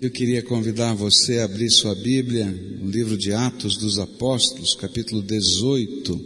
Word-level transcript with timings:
Eu 0.00 0.12
queria 0.12 0.44
convidar 0.44 0.94
você 0.94 1.38
a 1.38 1.44
abrir 1.44 1.68
sua 1.70 1.92
Bíblia 1.92 2.46
no 2.46 2.88
livro 2.88 3.18
de 3.18 3.32
Atos 3.32 3.76
dos 3.76 3.98
Apóstolos, 3.98 4.72
capítulo 4.72 5.20
18, 5.20 6.24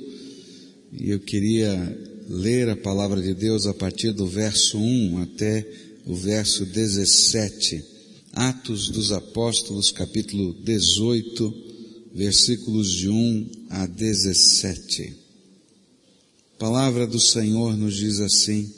e 1.00 1.08
eu 1.08 1.18
queria 1.18 1.98
ler 2.28 2.68
a 2.68 2.76
palavra 2.76 3.22
de 3.22 3.32
Deus 3.32 3.66
a 3.66 3.72
partir 3.72 4.12
do 4.12 4.26
verso 4.26 4.76
1 4.76 5.22
até 5.22 5.66
o 6.04 6.14
verso 6.14 6.66
17. 6.66 7.82
Atos 8.34 8.90
dos 8.90 9.10
Apóstolos, 9.10 9.90
capítulo 9.90 10.52
18, 10.62 11.54
versículos 12.14 12.92
de 12.92 13.08
1 13.08 13.50
a 13.70 13.86
17. 13.86 15.14
A 16.56 16.58
palavra 16.58 17.06
do 17.06 17.18
Senhor 17.18 17.74
nos 17.74 17.96
diz 17.96 18.20
assim: 18.20 18.70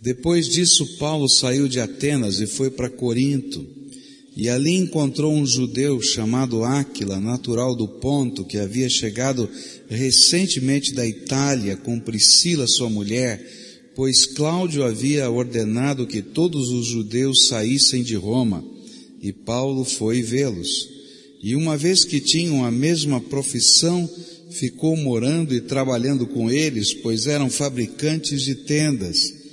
Depois 0.00 0.46
disso, 0.46 0.98
Paulo 0.98 1.28
saiu 1.28 1.66
de 1.66 1.80
Atenas 1.80 2.38
e 2.38 2.46
foi 2.46 2.70
para 2.70 2.88
Corinto, 2.88 3.82
e 4.36 4.48
ali 4.48 4.72
encontrou 4.72 5.32
um 5.32 5.46
judeu 5.46 6.00
chamado 6.02 6.64
Áquila, 6.64 7.20
natural 7.20 7.76
do 7.76 7.86
Ponto, 7.86 8.44
que 8.44 8.58
havia 8.58 8.88
chegado 8.88 9.48
recentemente 9.88 10.92
da 10.92 11.06
Itália 11.06 11.76
com 11.76 12.00
Priscila, 12.00 12.66
sua 12.66 12.90
mulher, 12.90 13.40
pois 13.94 14.26
Cláudio 14.26 14.82
havia 14.82 15.30
ordenado 15.30 16.06
que 16.06 16.20
todos 16.20 16.70
os 16.70 16.86
judeus 16.86 17.46
saíssem 17.46 18.02
de 18.02 18.16
Roma, 18.16 18.64
e 19.22 19.32
Paulo 19.32 19.84
foi 19.84 20.20
vê-los. 20.20 20.88
E 21.40 21.54
uma 21.54 21.76
vez 21.76 22.04
que 22.04 22.20
tinham 22.20 22.64
a 22.64 22.70
mesma 22.72 23.20
profissão, 23.20 24.10
ficou 24.50 24.96
morando 24.96 25.54
e 25.54 25.60
trabalhando 25.60 26.26
com 26.26 26.50
eles, 26.50 26.92
pois 26.92 27.26
eram 27.26 27.48
fabricantes 27.48 28.42
de 28.42 28.54
tendas. 28.54 29.43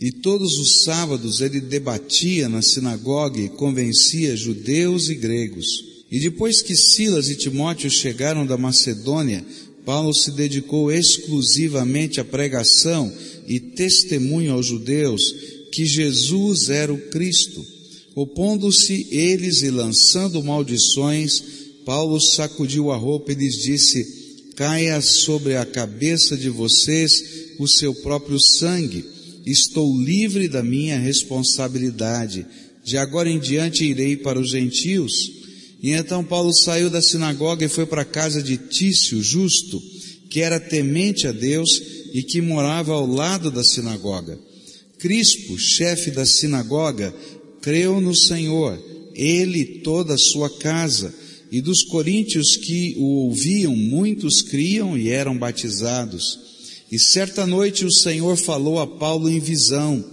E 0.00 0.12
todos 0.12 0.58
os 0.58 0.84
sábados 0.84 1.40
ele 1.40 1.60
debatia 1.60 2.48
na 2.48 2.60
sinagoga 2.60 3.40
e 3.40 3.48
convencia 3.48 4.36
judeus 4.36 5.08
e 5.08 5.14
gregos. 5.14 5.66
E 6.10 6.20
depois 6.20 6.62
que 6.62 6.76
Silas 6.76 7.28
e 7.28 7.34
Timóteo 7.34 7.90
chegaram 7.90 8.46
da 8.46 8.56
Macedônia, 8.56 9.44
Paulo 9.84 10.12
se 10.12 10.32
dedicou 10.32 10.92
exclusivamente 10.92 12.20
à 12.20 12.24
pregação 12.24 13.12
e 13.46 13.58
testemunho 13.58 14.52
aos 14.52 14.66
judeus 14.66 15.22
que 15.72 15.86
Jesus 15.86 16.68
era 16.68 16.92
o 16.92 16.98
Cristo. 17.08 17.64
Opondo-se 18.14 19.08
eles 19.10 19.62
e 19.62 19.70
lançando 19.70 20.42
maldições, 20.42 21.42
Paulo 21.84 22.20
sacudiu 22.20 22.90
a 22.90 22.96
roupa 22.96 23.32
e 23.32 23.34
lhes 23.34 23.58
disse, 23.58 24.26
caia 24.56 25.00
sobre 25.00 25.56
a 25.56 25.64
cabeça 25.64 26.36
de 26.36 26.48
vocês 26.48 27.22
o 27.58 27.68
seu 27.68 27.94
próprio 27.94 28.40
sangue. 28.40 29.04
Estou 29.46 29.96
livre 29.96 30.48
da 30.48 30.60
minha 30.60 30.98
responsabilidade. 30.98 32.44
De 32.84 32.98
agora 32.98 33.30
em 33.30 33.38
diante 33.38 33.84
irei 33.84 34.16
para 34.16 34.40
os 34.40 34.50
gentios. 34.50 35.12
E 35.80 35.92
então 35.92 36.24
Paulo 36.24 36.52
saiu 36.52 36.90
da 36.90 37.00
sinagoga 37.00 37.64
e 37.64 37.68
foi 37.68 37.86
para 37.86 38.02
a 38.02 38.06
casa 38.06 38.42
de 38.42 38.56
Tício, 38.56 39.22
justo, 39.22 39.80
que 40.28 40.40
era 40.40 40.58
temente 40.58 41.28
a 41.28 41.32
Deus 41.32 41.80
e 42.12 42.22
que 42.24 42.40
morava 42.40 42.92
ao 42.92 43.06
lado 43.06 43.50
da 43.50 43.62
sinagoga. 43.62 44.36
Crispo, 44.98 45.56
chefe 45.58 46.10
da 46.10 46.26
sinagoga, 46.26 47.14
creu 47.60 48.00
no 48.00 48.14
Senhor, 48.16 48.82
ele 49.14 49.60
e 49.60 49.64
toda 49.80 50.14
a 50.14 50.18
sua 50.18 50.50
casa, 50.58 51.14
e 51.52 51.60
dos 51.60 51.82
coríntios 51.84 52.56
que 52.56 52.96
o 52.98 53.26
ouviam, 53.26 53.76
muitos 53.76 54.42
criam 54.42 54.98
e 54.98 55.10
eram 55.10 55.36
batizados. 55.38 56.45
E 56.90 56.98
certa 56.98 57.46
noite 57.46 57.84
o 57.84 57.92
Senhor 57.92 58.36
falou 58.36 58.78
a 58.78 58.86
Paulo 58.86 59.28
em 59.28 59.40
visão, 59.40 60.04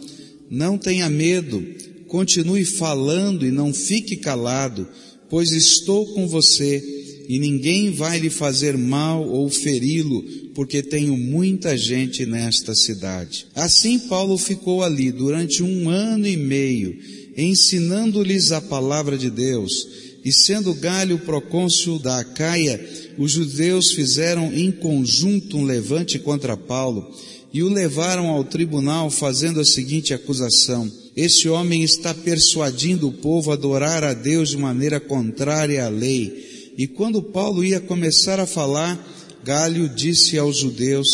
não 0.49 0.77
tenha 0.77 1.09
medo, 1.09 1.63
continue 2.07 2.65
falando 2.65 3.45
e 3.45 3.51
não 3.51 3.73
fique 3.73 4.17
calado, 4.17 4.87
pois 5.29 5.51
estou 5.51 6.13
com 6.13 6.27
você 6.27 6.83
e 7.27 7.39
ninguém 7.39 7.91
vai 7.91 8.19
lhe 8.19 8.29
fazer 8.29 8.77
mal 8.77 9.27
ou 9.27 9.49
feri-lo, 9.49 10.23
porque 10.53 10.81
tenho 10.81 11.17
muita 11.17 11.77
gente 11.77 12.25
nesta 12.25 12.75
cidade. 12.75 13.47
Assim 13.55 13.97
Paulo 13.97 14.37
ficou 14.37 14.83
ali 14.83 15.11
durante 15.11 15.63
um 15.63 15.89
ano 15.89 16.27
e 16.27 16.35
meio, 16.35 16.97
ensinando-lhes 17.37 18.51
a 18.51 18.61
palavra 18.61 19.17
de 19.17 19.29
Deus, 19.29 19.87
e 20.23 20.31
sendo 20.31 20.73
Galho 20.73 21.19
procônsul 21.19 21.99
da 21.99 22.19
Acaia, 22.19 22.79
os 23.17 23.31
judeus 23.31 23.91
fizeram 23.91 24.53
em 24.53 24.71
conjunto 24.71 25.57
um 25.57 25.63
levante 25.63 26.17
contra 26.19 26.57
Paulo, 26.57 27.11
e 27.53 27.61
o 27.61 27.69
levaram 27.69 28.27
ao 28.27 28.43
tribunal 28.43 29.09
fazendo 29.11 29.59
a 29.59 29.65
seguinte 29.65 30.13
acusação, 30.13 30.91
esse 31.15 31.47
homem 31.47 31.83
está 31.83 32.13
persuadindo 32.13 33.07
o 33.07 33.13
povo 33.13 33.51
a 33.51 33.53
adorar 33.53 34.03
a 34.03 34.13
Deus 34.13 34.49
de 34.49 34.57
maneira 34.57 34.99
contrária 34.99 35.85
à 35.85 35.89
lei, 35.89 36.73
e 36.77 36.87
quando 36.87 37.21
Paulo 37.21 37.63
ia 37.63 37.79
começar 37.79 38.39
a 38.39 38.47
falar, 38.47 39.11
Galho 39.43 39.87
disse 39.87 40.37
aos 40.37 40.57
judeus, 40.57 41.07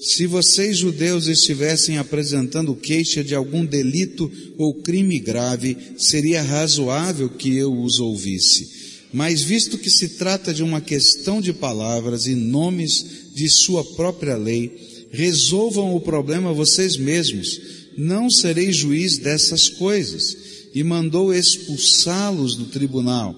se 0.00 0.26
vocês 0.26 0.78
judeus 0.78 1.26
estivessem 1.26 1.98
apresentando 1.98 2.74
queixa 2.74 3.24
de 3.24 3.34
algum 3.34 3.64
delito 3.64 4.30
ou 4.56 4.74
crime 4.74 5.18
grave, 5.18 5.76
seria 5.96 6.42
razoável 6.42 7.28
que 7.28 7.56
eu 7.56 7.74
os 7.74 7.98
ouvisse. 7.98 8.83
Mas 9.14 9.42
visto 9.42 9.78
que 9.78 9.88
se 9.88 10.08
trata 10.08 10.52
de 10.52 10.64
uma 10.64 10.80
questão 10.80 11.40
de 11.40 11.52
palavras 11.52 12.26
e 12.26 12.34
nomes 12.34 13.30
de 13.32 13.48
sua 13.48 13.84
própria 13.84 14.36
lei, 14.36 15.08
resolvam 15.12 15.94
o 15.94 16.00
problema 16.00 16.52
vocês 16.52 16.96
mesmos. 16.96 17.60
Não 17.96 18.28
serei 18.28 18.72
juiz 18.72 19.16
dessas 19.18 19.68
coisas. 19.68 20.36
E 20.74 20.82
mandou 20.82 21.32
expulsá-los 21.32 22.56
do 22.56 22.64
tribunal. 22.64 23.36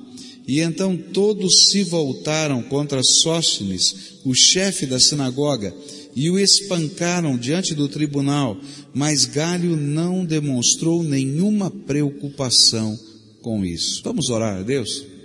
E 0.49 0.61
então 0.61 0.97
todos 0.97 1.69
se 1.69 1.83
voltaram 1.83 2.63
contra 2.63 3.03
Sóstenes, 3.03 3.95
o 4.25 4.33
chefe 4.33 4.87
da 4.87 4.99
sinagoga, 4.99 5.77
e 6.15 6.31
o 6.31 6.39
espancaram 6.39 7.37
diante 7.37 7.75
do 7.75 7.87
tribunal, 7.87 8.59
mas 8.95 9.27
Galho 9.27 9.77
não 9.77 10.25
demonstrou 10.25 11.03
nenhuma 11.03 11.71
preocupação 11.71 12.99
com 13.43 13.63
isso. 13.63 14.01
Vamos 14.03 14.31
orar 14.31 14.57
a 14.57 14.63
Deus? 14.63 15.16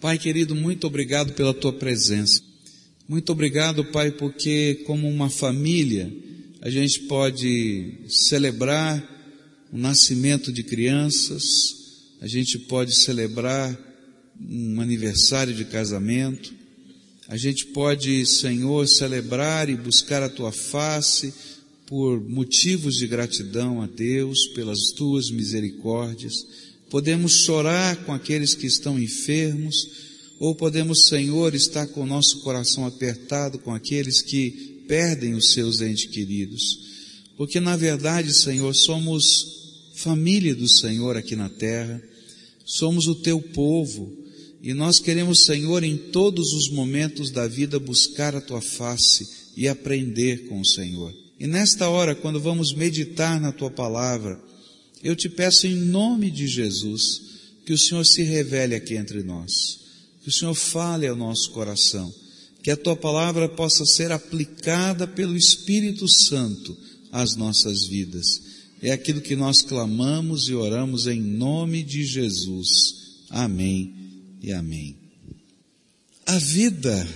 Pai 0.00 0.16
querido, 0.16 0.54
muito 0.54 0.86
obrigado 0.86 1.34
pela 1.34 1.52
tua 1.52 1.74
presença. 1.74 2.40
Muito 3.06 3.32
obrigado, 3.32 3.84
Pai, 3.84 4.10
porque 4.10 4.76
como 4.86 5.06
uma 5.06 5.28
família, 5.28 6.10
a 6.62 6.70
gente 6.70 7.00
pode 7.00 7.98
celebrar 8.08 9.68
o 9.70 9.76
nascimento 9.76 10.50
de 10.50 10.62
crianças, 10.62 11.44
a 12.18 12.26
gente 12.26 12.58
pode 12.60 12.94
celebrar 12.96 13.78
um 14.40 14.80
aniversário 14.80 15.52
de 15.52 15.66
casamento. 15.66 16.50
A 17.28 17.36
gente 17.36 17.66
pode, 17.66 18.24
Senhor, 18.24 18.88
celebrar 18.88 19.68
e 19.68 19.76
buscar 19.76 20.22
a 20.22 20.30
tua 20.30 20.50
face 20.50 21.34
por 21.84 22.26
motivos 22.26 22.94
de 22.96 23.06
gratidão 23.06 23.82
a 23.82 23.86
Deus 23.86 24.46
pelas 24.54 24.92
tuas 24.96 25.30
misericórdias. 25.30 26.69
Podemos 26.90 27.44
chorar 27.44 28.04
com 28.04 28.12
aqueles 28.12 28.54
que 28.54 28.66
estão 28.66 28.98
enfermos, 28.98 29.88
ou 30.40 30.54
podemos, 30.54 31.06
Senhor, 31.06 31.54
estar 31.54 31.86
com 31.86 32.02
o 32.02 32.06
nosso 32.06 32.40
coração 32.40 32.84
apertado 32.84 33.58
com 33.60 33.72
aqueles 33.72 34.20
que 34.20 34.84
perdem 34.88 35.34
os 35.34 35.52
seus 35.52 35.80
entes 35.80 36.06
queridos. 36.06 36.90
Porque 37.36 37.60
na 37.60 37.76
verdade, 37.76 38.32
Senhor, 38.32 38.74
somos 38.74 39.60
família 39.94 40.54
do 40.54 40.68
Senhor 40.68 41.16
aqui 41.16 41.36
na 41.36 41.48
terra, 41.48 42.02
somos 42.64 43.06
o 43.06 43.14
teu 43.14 43.40
povo, 43.40 44.12
e 44.62 44.74
nós 44.74 44.98
queremos, 44.98 45.44
Senhor, 45.44 45.84
em 45.84 45.96
todos 45.96 46.52
os 46.52 46.70
momentos 46.70 47.30
da 47.30 47.46
vida 47.46 47.78
buscar 47.78 48.34
a 48.34 48.40
tua 48.40 48.60
face 48.60 49.28
e 49.56 49.68
aprender 49.68 50.48
com 50.48 50.60
o 50.60 50.66
Senhor. 50.66 51.14
E 51.38 51.46
nesta 51.46 51.88
hora, 51.88 52.14
quando 52.14 52.40
vamos 52.40 52.74
meditar 52.74 53.40
na 53.40 53.52
tua 53.52 53.70
palavra, 53.70 54.38
eu 55.02 55.16
te 55.16 55.28
peço 55.28 55.66
em 55.66 55.74
nome 55.74 56.30
de 56.30 56.46
Jesus 56.46 57.22
que 57.64 57.72
o 57.72 57.78
Senhor 57.78 58.04
se 58.04 58.22
revele 58.22 58.74
aqui 58.74 58.96
entre 58.96 59.22
nós, 59.22 59.80
que 60.22 60.28
o 60.28 60.32
Senhor 60.32 60.54
fale 60.54 61.06
ao 61.06 61.16
nosso 61.16 61.50
coração, 61.50 62.12
que 62.62 62.70
a 62.70 62.76
tua 62.76 62.96
palavra 62.96 63.48
possa 63.48 63.86
ser 63.86 64.12
aplicada 64.12 65.06
pelo 65.06 65.36
Espírito 65.36 66.08
Santo 66.08 66.76
às 67.10 67.36
nossas 67.36 67.86
vidas. 67.86 68.26
É 68.82 68.92
aquilo 68.92 69.20
que 69.20 69.36
nós 69.36 69.62
clamamos 69.62 70.48
e 70.48 70.54
oramos 70.54 71.06
em 71.06 71.20
nome 71.20 71.82
de 71.82 72.04
Jesus. 72.04 72.68
Amém 73.28 73.94
e 74.42 74.52
amém. 74.52 74.96
A 76.26 76.38
vida 76.38 77.08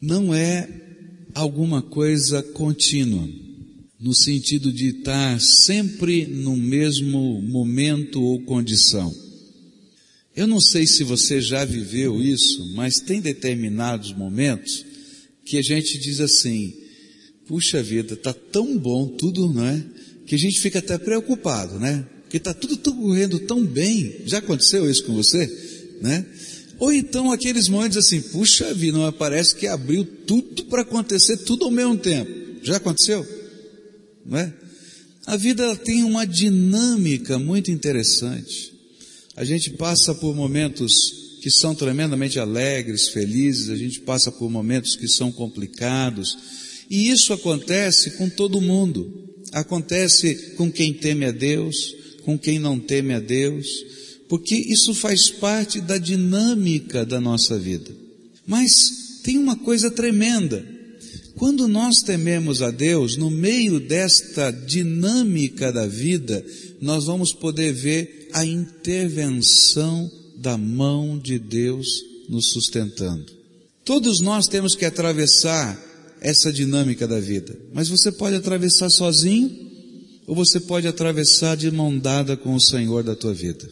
não 0.00 0.34
é 0.34 0.68
alguma 1.34 1.80
coisa 1.80 2.42
contínua, 2.42 3.28
no 4.02 4.14
sentido 4.14 4.72
de 4.72 4.88
estar 4.88 5.40
sempre 5.40 6.26
no 6.26 6.56
mesmo 6.56 7.40
momento 7.40 8.20
ou 8.20 8.42
condição. 8.42 9.14
Eu 10.34 10.46
não 10.46 10.60
sei 10.60 10.86
se 10.86 11.04
você 11.04 11.40
já 11.40 11.64
viveu 11.64 12.20
isso, 12.20 12.74
mas 12.74 13.00
tem 13.00 13.20
determinados 13.20 14.12
momentos 14.12 14.84
que 15.44 15.56
a 15.56 15.62
gente 15.62 15.98
diz 15.98 16.20
assim, 16.20 16.74
puxa 17.46 17.82
vida, 17.82 18.16
tá 18.16 18.32
tão 18.32 18.76
bom 18.76 19.06
tudo, 19.06 19.52
não 19.52 19.64
é? 19.64 19.84
Que 20.26 20.34
a 20.34 20.38
gente 20.38 20.60
fica 20.60 20.80
até 20.80 20.98
preocupado, 20.98 21.78
né? 21.78 22.06
porque 22.32 22.38
está 22.38 22.54
tudo 22.54 22.78
tão 22.78 22.96
correndo 22.96 23.38
tão 23.40 23.62
bem. 23.62 24.22
Já 24.24 24.38
aconteceu 24.38 24.90
isso 24.90 25.04
com 25.04 25.12
você? 25.12 25.46
Né? 26.00 26.24
Ou 26.78 26.90
então 26.90 27.30
aqueles 27.30 27.68
momentos 27.68 27.98
assim, 27.98 28.22
puxa 28.22 28.72
vida, 28.72 28.96
não 28.96 29.12
parece 29.12 29.54
que 29.54 29.66
abriu 29.66 30.02
tudo 30.26 30.64
para 30.64 30.80
acontecer 30.80 31.36
tudo 31.36 31.66
ao 31.66 31.70
mesmo 31.70 31.98
tempo. 31.98 32.30
Já 32.62 32.78
aconteceu? 32.78 33.22
Não 34.24 34.38
é? 34.38 34.52
A 35.26 35.36
vida 35.36 35.76
tem 35.76 36.02
uma 36.02 36.26
dinâmica 36.26 37.38
muito 37.38 37.70
interessante. 37.70 38.72
A 39.36 39.44
gente 39.44 39.70
passa 39.70 40.14
por 40.14 40.34
momentos 40.34 41.38
que 41.40 41.50
são 41.50 41.74
tremendamente 41.74 42.38
alegres, 42.38 43.08
felizes, 43.08 43.70
a 43.70 43.76
gente 43.76 44.00
passa 44.00 44.30
por 44.30 44.50
momentos 44.50 44.94
que 44.94 45.08
são 45.08 45.32
complicados, 45.32 46.36
e 46.88 47.08
isso 47.08 47.32
acontece 47.32 48.12
com 48.12 48.28
todo 48.28 48.60
mundo. 48.60 49.10
Acontece 49.52 50.54
com 50.56 50.70
quem 50.70 50.92
teme 50.92 51.24
a 51.24 51.30
Deus, 51.30 51.94
com 52.22 52.38
quem 52.38 52.58
não 52.58 52.78
teme 52.78 53.12
a 53.14 53.20
Deus, 53.20 53.66
porque 54.28 54.54
isso 54.54 54.94
faz 54.94 55.30
parte 55.30 55.80
da 55.80 55.98
dinâmica 55.98 57.04
da 57.04 57.20
nossa 57.20 57.58
vida. 57.58 57.90
Mas 58.46 59.20
tem 59.22 59.38
uma 59.38 59.56
coisa 59.56 59.90
tremenda. 59.90 60.64
Quando 61.36 61.66
nós 61.66 62.02
tememos 62.02 62.62
a 62.62 62.70
Deus, 62.70 63.16
no 63.16 63.30
meio 63.30 63.80
desta 63.80 64.50
dinâmica 64.50 65.72
da 65.72 65.86
vida, 65.86 66.44
nós 66.80 67.04
vamos 67.04 67.32
poder 67.32 67.72
ver 67.72 68.28
a 68.32 68.44
intervenção 68.44 70.10
da 70.36 70.56
mão 70.56 71.18
de 71.18 71.38
Deus 71.38 71.86
nos 72.28 72.50
sustentando. 72.50 73.26
Todos 73.84 74.20
nós 74.20 74.46
temos 74.46 74.74
que 74.74 74.84
atravessar 74.84 75.80
essa 76.20 76.52
dinâmica 76.52 77.06
da 77.06 77.18
vida, 77.18 77.58
mas 77.72 77.88
você 77.88 78.12
pode 78.12 78.36
atravessar 78.36 78.88
sozinho 78.90 79.50
ou 80.26 80.34
você 80.34 80.60
pode 80.60 80.86
atravessar 80.86 81.56
de 81.56 81.70
mão 81.70 81.98
dada 81.98 82.36
com 82.36 82.54
o 82.54 82.60
Senhor 82.60 83.02
da 83.02 83.16
tua 83.16 83.34
vida. 83.34 83.68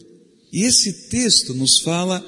E 0.51 0.63
esse 0.63 1.09
texto 1.09 1.53
nos 1.53 1.79
fala 1.79 2.23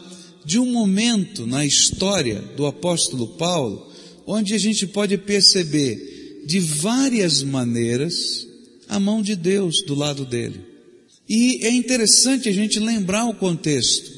de 0.45 0.59
um 0.59 0.71
momento 0.71 1.45
na 1.45 1.65
história 1.65 2.41
do 2.55 2.65
apóstolo 2.65 3.35
Paulo, 3.37 3.91
onde 4.25 4.53
a 4.53 4.57
gente 4.57 4.87
pode 4.87 5.17
perceber 5.17 6.43
de 6.45 6.59
várias 6.59 7.43
maneiras 7.43 8.47
a 8.87 8.99
mão 8.99 9.21
de 9.21 9.35
Deus 9.35 9.83
do 9.85 9.95
lado 9.95 10.25
dele. 10.25 10.61
E 11.27 11.65
é 11.65 11.71
interessante 11.71 12.49
a 12.49 12.51
gente 12.51 12.79
lembrar 12.79 13.25
o 13.25 13.33
contexto. 13.33 14.11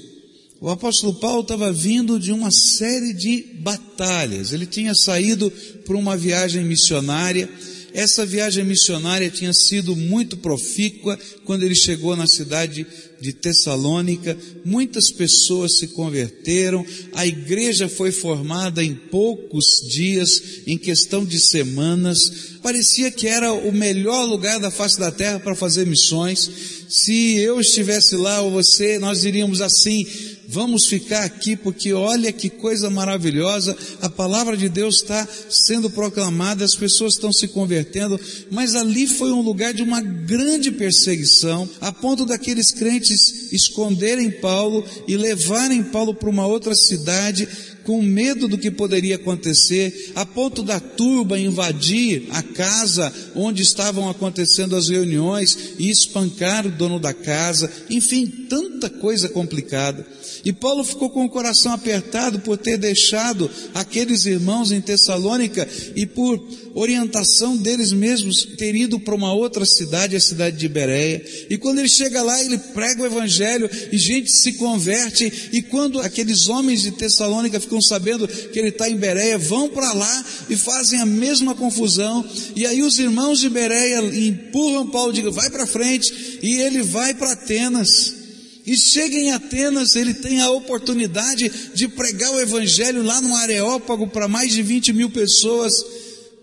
O 0.60 0.70
apóstolo 0.70 1.14
Paulo 1.16 1.42
estava 1.42 1.72
vindo 1.72 2.20
de 2.20 2.32
uma 2.32 2.50
série 2.50 3.14
de 3.14 3.44
batalhas. 3.60 4.52
Ele 4.52 4.66
tinha 4.66 4.96
saído 4.96 5.52
para 5.86 5.96
uma 5.96 6.18
viagem 6.18 6.64
missionária 6.64 7.50
essa 7.96 8.26
viagem 8.26 8.66
missionária 8.66 9.30
tinha 9.30 9.54
sido 9.54 9.96
muito 9.96 10.36
profícua 10.36 11.18
quando 11.46 11.64
ele 11.64 11.74
chegou 11.74 12.14
na 12.14 12.28
cidade 12.28 12.86
de 13.22 13.32
Tessalônica. 13.32 14.38
Muitas 14.66 15.10
pessoas 15.10 15.78
se 15.80 15.88
converteram, 15.88 16.86
a 17.14 17.26
igreja 17.26 17.88
foi 17.88 18.12
formada 18.12 18.84
em 18.84 18.94
poucos 18.94 19.66
dias, 19.90 20.42
em 20.68 20.78
questão 20.78 21.26
de 21.26 21.40
semanas. 21.40 22.58
Parecia 22.62 23.10
que 23.10 23.28
era 23.28 23.54
o 23.54 23.72
melhor 23.72 24.26
lugar 24.26 24.60
da 24.60 24.70
face 24.70 25.00
da 25.00 25.10
terra 25.10 25.40
para 25.40 25.56
fazer 25.56 25.88
missões. 25.88 26.52
Se 26.90 27.38
eu 27.38 27.62
estivesse 27.62 28.18
lá 28.18 28.42
ou 28.42 28.52
você, 28.52 29.00
nós 29.00 29.22
diríamos 29.22 29.62
assim, 29.62 30.06
vamos 30.50 30.86
ficar 30.86 31.24
aqui 31.24 31.56
porque 31.56 31.94
olha 31.94 32.32
que 32.32 32.50
coisa 32.50 32.90
maravilhosa, 32.90 33.76
a 34.02 34.10
palavra 34.10 34.56
de 34.56 34.70
Deus 34.70 35.02
está 35.02 35.28
sendo 35.50 35.90
proclamada, 35.90 36.64
as 36.64 36.76
pessoas 36.76 37.14
estão 37.14 37.32
se 37.32 37.48
convertendo, 37.48 38.20
mas 38.52 38.76
ali 38.76 39.08
foi 39.08 39.32
um 39.32 39.42
lugar 39.42 39.74
de 39.74 39.84
uma 39.84 40.02
grande 40.02 40.72
perseguição, 40.72 41.70
a 41.82 41.92
ponto 41.92 42.26
daqueles 42.26 42.72
crentes 42.72 43.52
esconderem 43.52 44.32
Paulo 44.32 44.84
e 45.08 45.18
levarem 45.18 45.84
Paulo 45.84 46.14
para 46.14 46.30
uma 46.30 46.48
outra 46.48 46.76
cidade, 46.76 47.48
com 47.86 48.02
medo 48.02 48.48
do 48.48 48.58
que 48.58 48.72
poderia 48.72 49.16
acontecer, 49.16 50.12
a 50.16 50.26
ponto 50.26 50.64
da 50.64 50.80
turba 50.80 51.40
invadir 51.40 52.28
a 52.32 52.42
casa 52.42 53.14
onde 53.36 53.62
estavam 53.62 54.10
acontecendo 54.10 54.76
as 54.76 54.90
reuniões 54.90 55.76
e 55.78 55.90
espancar 55.90 56.66
o 56.66 56.72
dono 56.72 57.00
da 57.00 57.14
casa, 57.14 57.72
enfim, 57.90 58.26
tanta 58.26 58.90
coisa 58.90 59.30
complicada. 59.30 60.06
E 60.44 60.52
Paulo 60.52 60.84
ficou 60.84 61.10
com 61.10 61.26
o 61.26 61.30
coração 61.30 61.72
apertado 61.72 62.40
por 62.40 62.58
ter 62.58 62.78
deixado 62.78 63.50
aqueles 63.74 64.26
irmãos 64.26 64.72
em 64.72 64.82
Tessalônica 64.82 65.68
e 65.96 66.06
por 66.06 66.44
orientação 66.74 67.56
deles 67.56 67.94
mesmos 67.94 68.46
ter 68.58 68.76
ido 68.76 69.00
para 69.00 69.16
uma 69.16 69.34
outra 69.34 69.66
cidade, 69.66 70.16
a 70.16 70.20
cidade 70.20 70.58
de 70.58 70.68
Bereia. 70.68 71.26
E 71.50 71.58
quando 71.58 71.80
ele 71.80 71.88
chega 71.88 72.22
lá, 72.22 72.44
ele 72.44 72.58
prega 72.58 73.02
o 73.02 73.06
evangelho 73.06 73.70
e 73.92 73.98
gente 73.98 74.30
se 74.30 74.54
converte. 74.54 75.50
E 75.54 75.62
quando 75.62 76.02
aqueles 76.02 76.50
homens 76.50 76.82
de 76.82 76.92
Tessalônica 76.92 77.60
ficam 77.60 77.82
sabendo 77.82 78.28
que 78.28 78.60
ele 78.60 78.70
está 78.70 78.90
em 78.90 78.98
Bereia, 78.98 79.38
vão 79.38 79.70
para 79.70 79.94
lá 79.94 80.26
e 80.50 80.56
fazem 80.56 81.00
a 81.00 81.06
mesma 81.06 81.56
confusão. 81.56 82.26
E 82.56 82.66
aí 82.66 82.84
os 82.84 83.00
irmãos 83.00 83.40
de 83.40 83.50
Bereia 83.50 84.00
empurram 84.02 84.88
Paulo, 84.88 85.14
digam, 85.14 85.32
vai 85.32 85.50
para 85.50 85.66
frente, 85.66 86.40
e 86.42 86.56
ele 86.58 86.82
vai 86.82 87.14
para 87.14 87.32
Atenas. 87.32 88.25
E 88.66 88.76
chega 88.76 89.16
em 89.16 89.32
Atenas, 89.32 89.96
ele 89.96 90.14
tem 90.14 90.42
a 90.42 90.50
oportunidade 90.50 91.52
de 91.76 91.88
pregar 91.88 92.32
o 92.32 92.40
Evangelho 92.40 93.04
lá 93.04 93.22
no 93.22 93.36
Areópago 93.36 94.08
para 94.08 94.28
mais 94.28 94.54
de 94.54 94.64
20 94.64 94.92
mil 94.92 95.10
pessoas, 95.12 95.74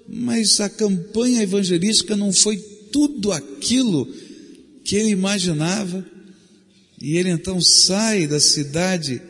mas 0.09 0.61
a 0.61 0.69
campanha 0.69 1.43
evangelística 1.43 2.17
não 2.17 2.33
foi 2.33 2.59
tudo 2.93 3.33
aquilo 3.33 4.07
que 4.85 4.95
ele 4.95 5.09
imaginava, 5.09 6.07
e 7.01 7.17
ele 7.17 7.31
então 7.31 7.61
sai 7.61 8.29
da 8.29 8.39
cidade, 8.39 9.21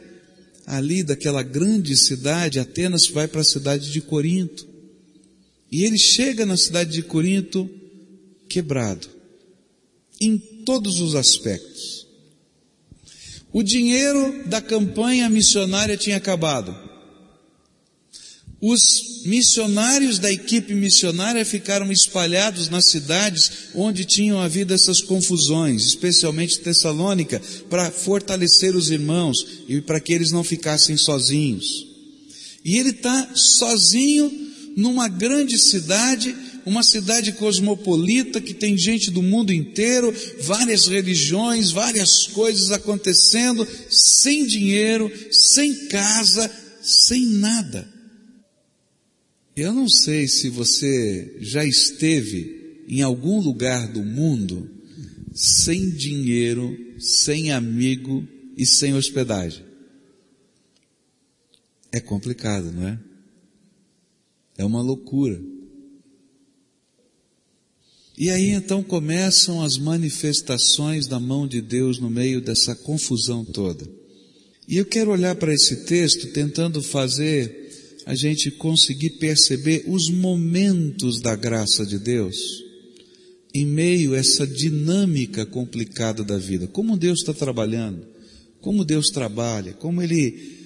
ali 0.67 1.03
daquela 1.03 1.43
grande 1.43 1.97
cidade, 1.97 2.59
Atenas 2.59 3.07
vai 3.07 3.27
para 3.27 3.41
a 3.41 3.45
cidade 3.45 3.91
de 3.91 4.03
Corinto, 4.03 4.69
e 5.71 5.85
ele 5.85 5.97
chega 5.97 6.45
na 6.45 6.59
cidade 6.59 6.91
de 6.91 7.03
Corinto 7.03 7.71
quebrado, 8.49 9.09
em 10.21 10.37
todos 10.37 11.01
os 11.01 11.15
aspectos. 11.15 12.02
O 13.53 13.63
dinheiro 13.63 14.45
da 14.47 14.61
campanha 14.61 15.29
missionária 15.29 15.97
tinha 15.97 16.17
acabado. 16.17 16.75
Os 18.65 19.25
missionários 19.25 20.21
da 20.21 20.31
equipe 20.31 20.73
missionária 20.73 21.45
ficaram 21.45 21.91
espalhados 21.91 22.69
nas 22.69 22.87
cidades 22.87 23.51
onde 23.75 24.05
tinham 24.05 24.41
havido 24.41 24.73
essas 24.73 25.01
confusões, 25.01 25.85
especialmente 25.85 26.61
Tessalônica, 26.61 27.43
para 27.69 27.91
fortalecer 27.91 28.77
os 28.77 28.91
irmãos 28.91 29.45
e 29.69 29.81
para 29.81 29.99
que 29.99 30.13
eles 30.13 30.31
não 30.31 30.45
ficassem 30.45 30.97
sozinhos. 30.97 31.87
E 32.65 32.79
ele 32.79 32.91
está 32.91 33.31
sozinho 33.35 34.31
numa 34.77 35.09
grande 35.09 35.59
cidade 35.59 36.35
uma 36.65 36.83
cidade 36.83 37.33
cosmopolita 37.33 38.41
que 38.41 38.55
tem 38.55 38.77
gente 38.77 39.11
do 39.11 39.23
mundo 39.23 39.53
inteiro, 39.53 40.15
várias 40.41 40.87
religiões, 40.87 41.71
várias 41.71 42.27
coisas 42.27 42.71
acontecendo, 42.71 43.67
sem 43.91 44.47
dinheiro, 44.47 45.11
sem 45.31 45.87
casa, 45.89 46.51
sem 46.83 47.27
nada. 47.27 47.89
Eu 49.55 49.73
não 49.73 49.89
sei 49.89 50.27
se 50.29 50.49
você 50.49 51.37
já 51.41 51.65
esteve 51.65 52.85
em 52.89 53.03
algum 53.03 53.41
lugar 53.41 53.89
do 53.89 54.03
mundo 54.03 54.71
sem 55.35 55.91
dinheiro, 55.91 56.77
sem 56.99 57.53
amigo 57.53 58.27
e 58.57 58.67
sem 58.67 58.95
hospedagem. 58.95 59.65
É 61.91 62.01
complicado, 62.01 62.73
não 62.73 62.89
é? 62.89 62.99
É 64.57 64.65
uma 64.65 64.81
loucura. 64.81 65.52
E 68.17 68.31
aí 68.31 68.51
então 68.51 68.83
começam 68.83 69.63
as 69.63 69.79
manifestações 69.79 71.07
da 71.07 71.19
mão 71.19 71.47
de 71.47 71.61
Deus 71.61 71.99
no 71.99 72.11
meio 72.11 72.41
dessa 72.41 72.75
confusão 72.75 73.45
toda. 73.45 73.89
E 74.69 74.77
eu 74.77 74.85
quero 74.85 75.11
olhar 75.11 75.35
para 75.35 75.53
esse 75.53 75.85
texto 75.85 76.29
tentando 76.33 76.83
fazer 76.83 77.63
a 78.05 78.15
gente 78.15 78.51
conseguir 78.51 79.11
perceber 79.11 79.85
os 79.87 80.11
momentos 80.11 81.21
da 81.21 81.35
graça 81.35 81.87
de 81.87 81.99
Deus 81.99 82.37
em 83.55 83.67
meio 83.67 84.15
a 84.15 84.19
essa 84.19 84.47
dinâmica 84.47 85.45
complicada 85.45 86.25
da 86.25 86.39
vida. 86.39 86.67
Como 86.67 86.97
Deus 86.97 87.21
está 87.21 87.35
trabalhando, 87.35 88.07
como 88.61 88.85
Deus 88.85 89.09
trabalha, 89.09 89.73
como 89.75 90.03
Ele 90.03 90.61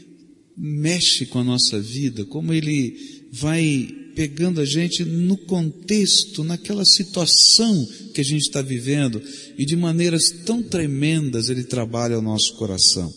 mexe 0.57 1.27
com 1.27 1.41
a 1.41 1.45
nossa 1.45 1.81
vida, 1.81 2.25
como 2.25 2.53
Ele 2.53 2.97
vai 3.33 3.89
pegando 4.17 4.63
a 4.63 4.65
gente 4.65 5.05
no 5.05 5.37
contexto, 5.37 6.43
naquela 6.43 6.87
situação 6.87 7.87
que 8.15 8.21
a 8.23 8.25
gente 8.25 8.47
está 8.47 8.63
vivendo 8.63 9.23
e 9.59 9.67
de 9.67 9.77
maneiras 9.77 10.31
tão 10.31 10.63
tremendas 10.63 11.51
ele 11.51 11.63
trabalha 11.63 12.19
o 12.19 12.23
nosso 12.23 12.55
coração. 12.55 13.13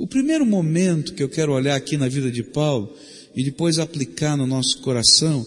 O 0.00 0.06
primeiro 0.06 0.44
momento 0.44 1.14
que 1.14 1.22
eu 1.22 1.28
quero 1.28 1.52
olhar 1.52 1.76
aqui 1.76 1.96
na 1.96 2.08
vida 2.08 2.28
de 2.28 2.42
Paulo 2.42 2.92
e 3.36 3.44
depois 3.44 3.78
aplicar 3.78 4.36
no 4.36 4.44
nosso 4.44 4.78
coração 4.78 5.46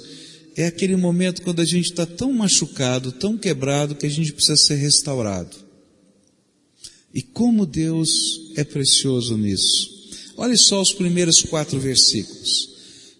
é 0.56 0.66
aquele 0.66 0.96
momento 0.96 1.42
quando 1.42 1.60
a 1.60 1.66
gente 1.66 1.90
está 1.90 2.06
tão 2.06 2.32
machucado, 2.32 3.12
tão 3.12 3.38
quebrado 3.38 3.96
que 3.96 4.06
a 4.06 4.10
gente 4.10 4.32
precisa 4.32 4.56
ser 4.56 4.76
restaurado. 4.76 5.58
E 7.14 7.22
como 7.22 7.66
Deus 7.66 8.54
é 8.56 8.64
precioso 8.64 9.38
nisso. 9.38 9.94
Olhe 10.38 10.58
só 10.58 10.82
os 10.82 10.94
primeiros 10.94 11.42
quatro 11.42 11.78
versículos. 11.78 12.75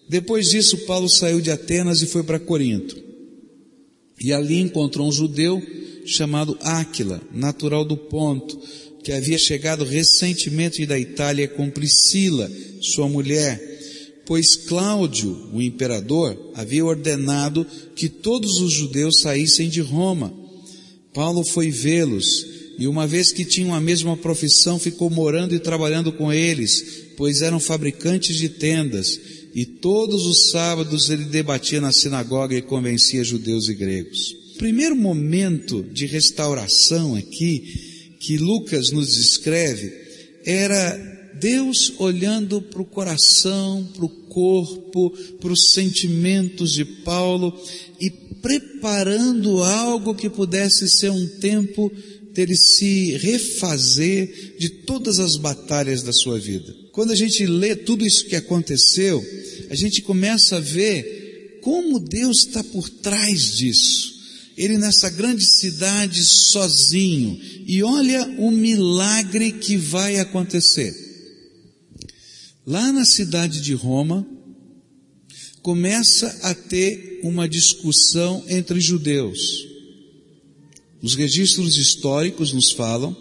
Depois 0.08 0.48
disso, 0.48 0.78
Paulo 0.78 1.08
saiu 1.08 1.40
de 1.40 1.50
Atenas 1.50 2.02
e 2.02 2.06
foi 2.06 2.22
para 2.22 2.38
Corinto. 2.38 2.96
E 4.20 4.32
ali 4.32 4.60
encontrou 4.60 5.08
um 5.08 5.12
judeu 5.12 5.62
chamado 6.06 6.56
Áquila, 6.62 7.20
natural 7.32 7.84
do 7.84 7.96
Ponto, 7.96 8.58
que 9.02 9.12
havia 9.12 9.38
chegado 9.38 9.84
recentemente 9.84 10.86
da 10.86 10.98
Itália 10.98 11.48
com 11.48 11.70
Priscila, 11.70 12.50
sua 12.80 13.08
mulher, 13.08 13.60
pois 14.24 14.56
Cláudio, 14.56 15.50
o 15.52 15.62
imperador, 15.62 16.52
havia 16.54 16.84
ordenado 16.84 17.66
que 17.94 18.08
todos 18.08 18.60
os 18.60 18.72
judeus 18.72 19.20
saíssem 19.20 19.68
de 19.68 19.80
Roma. 19.80 20.32
Paulo 21.14 21.44
foi 21.44 21.70
vê-los 21.70 22.24
e 22.78 22.86
uma 22.86 23.06
vez 23.06 23.32
que 23.32 23.44
tinham 23.44 23.74
a 23.74 23.80
mesma 23.80 24.16
profissão, 24.16 24.78
ficou 24.78 25.08
morando 25.08 25.54
e 25.54 25.60
trabalhando 25.60 26.12
com 26.12 26.32
eles, 26.32 26.84
pois 27.16 27.40
eram 27.40 27.58
fabricantes 27.58 28.36
de 28.36 28.48
tendas, 28.48 29.18
e 29.56 29.64
todos 29.64 30.26
os 30.26 30.50
sábados 30.50 31.08
ele 31.08 31.24
debatia 31.24 31.80
na 31.80 31.90
sinagoga 31.90 32.54
e 32.54 32.60
convencia 32.60 33.24
judeus 33.24 33.70
e 33.70 33.74
gregos. 33.74 34.36
O 34.54 34.58
primeiro 34.58 34.94
momento 34.94 35.82
de 35.82 36.04
restauração 36.04 37.14
aqui, 37.14 38.16
que 38.20 38.36
Lucas 38.36 38.90
nos 38.90 39.14
descreve, 39.14 39.90
era 40.44 40.94
Deus 41.40 41.94
olhando 41.98 42.60
para 42.60 42.82
o 42.82 42.84
coração, 42.84 43.82
para 43.94 44.04
o 44.04 44.10
corpo, 44.28 45.10
para 45.40 45.52
os 45.52 45.72
sentimentos 45.72 46.72
de 46.74 46.84
Paulo 46.84 47.58
e 47.98 48.10
preparando 48.10 49.62
algo 49.62 50.14
que 50.14 50.28
pudesse 50.28 50.86
ser 50.86 51.10
um 51.10 51.26
tempo 51.40 51.90
dele 52.36 52.56
se 52.56 53.16
refazer 53.16 54.56
de 54.58 54.68
todas 54.68 55.18
as 55.18 55.36
batalhas 55.36 56.02
da 56.02 56.12
sua 56.12 56.38
vida. 56.38 56.74
Quando 56.92 57.10
a 57.10 57.16
gente 57.16 57.46
lê 57.46 57.74
tudo 57.74 58.06
isso 58.06 58.26
que 58.26 58.36
aconteceu, 58.36 59.24
a 59.70 59.74
gente 59.74 60.02
começa 60.02 60.56
a 60.56 60.60
ver 60.60 61.60
como 61.62 61.98
Deus 61.98 62.46
está 62.46 62.62
por 62.62 62.88
trás 62.88 63.56
disso. 63.56 64.14
Ele 64.56 64.78
nessa 64.78 65.10
grande 65.10 65.44
cidade 65.44 66.24
sozinho. 66.24 67.38
E 67.66 67.82
olha 67.82 68.26
o 68.38 68.50
milagre 68.50 69.52
que 69.52 69.76
vai 69.76 70.18
acontecer. 70.18 70.94
Lá 72.66 72.90
na 72.92 73.04
cidade 73.04 73.60
de 73.60 73.74
Roma, 73.74 74.26
começa 75.60 76.28
a 76.42 76.54
ter 76.54 77.20
uma 77.22 77.48
discussão 77.48 78.44
entre 78.48 78.80
judeus. 78.80 79.75
Os 81.02 81.14
registros 81.14 81.76
históricos 81.76 82.52
nos 82.52 82.72
falam 82.72 83.16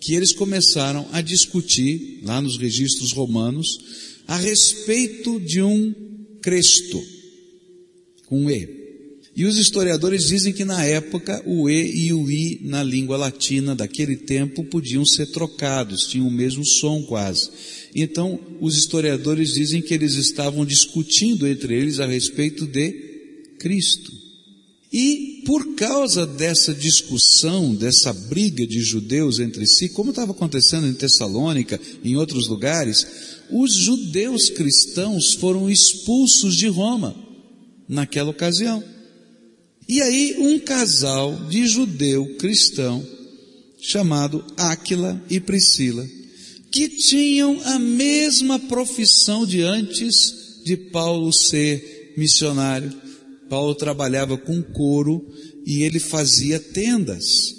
que 0.00 0.14
eles 0.14 0.32
começaram 0.32 1.06
a 1.12 1.20
discutir, 1.20 2.20
lá 2.24 2.40
nos 2.40 2.56
registros 2.56 3.12
romanos, 3.12 3.78
a 4.26 4.36
respeito 4.36 5.38
de 5.38 5.62
um 5.62 5.94
Cristo, 6.40 7.00
com 8.26 8.50
E. 8.50 8.82
E 9.34 9.46
os 9.46 9.56
historiadores 9.56 10.26
dizem 10.26 10.52
que 10.52 10.64
na 10.64 10.84
época 10.84 11.42
o 11.46 11.70
E 11.70 12.06
e 12.06 12.12
o 12.12 12.30
I 12.30 12.60
na 12.64 12.82
língua 12.82 13.16
latina 13.16 13.74
daquele 13.74 14.16
tempo 14.16 14.64
podiam 14.64 15.06
ser 15.06 15.26
trocados, 15.26 16.06
tinham 16.06 16.28
o 16.28 16.32
mesmo 16.32 16.64
som 16.66 17.02
quase. 17.04 17.48
Então, 17.94 18.38
os 18.60 18.76
historiadores 18.76 19.54
dizem 19.54 19.80
que 19.80 19.94
eles 19.94 20.14
estavam 20.16 20.66
discutindo 20.66 21.46
entre 21.46 21.74
eles 21.74 21.98
a 21.98 22.06
respeito 22.06 22.66
de 22.66 22.92
Cristo. 23.58 24.21
E 24.92 25.42
por 25.46 25.74
causa 25.74 26.26
dessa 26.26 26.74
discussão, 26.74 27.74
dessa 27.74 28.12
briga 28.12 28.66
de 28.66 28.82
judeus 28.82 29.40
entre 29.40 29.66
si, 29.66 29.88
como 29.88 30.10
estava 30.10 30.32
acontecendo 30.32 30.86
em 30.86 30.92
Tessalônica, 30.92 31.80
em 32.04 32.14
outros 32.16 32.46
lugares, 32.46 33.06
os 33.50 33.74
judeus 33.74 34.50
cristãos 34.50 35.34
foram 35.34 35.70
expulsos 35.70 36.56
de 36.56 36.68
Roma 36.68 37.16
naquela 37.88 38.30
ocasião. 38.30 38.84
E 39.88 40.00
aí 40.00 40.36
um 40.38 40.58
casal 40.58 41.46
de 41.48 41.66
judeu 41.66 42.36
cristão 42.36 43.04
chamado 43.80 44.44
Áquila 44.56 45.20
e 45.28 45.40
Priscila, 45.40 46.06
que 46.70 46.88
tinham 46.88 47.60
a 47.64 47.78
mesma 47.78 48.58
profissão 48.58 49.44
de 49.44 49.62
antes 49.62 50.60
de 50.64 50.76
Paulo 50.76 51.32
ser 51.32 52.14
missionário. 52.16 53.01
Paulo 53.52 53.74
trabalhava 53.74 54.38
com 54.38 54.62
couro 54.62 55.22
e 55.66 55.82
ele 55.82 56.00
fazia 56.00 56.58
tendas. 56.58 57.54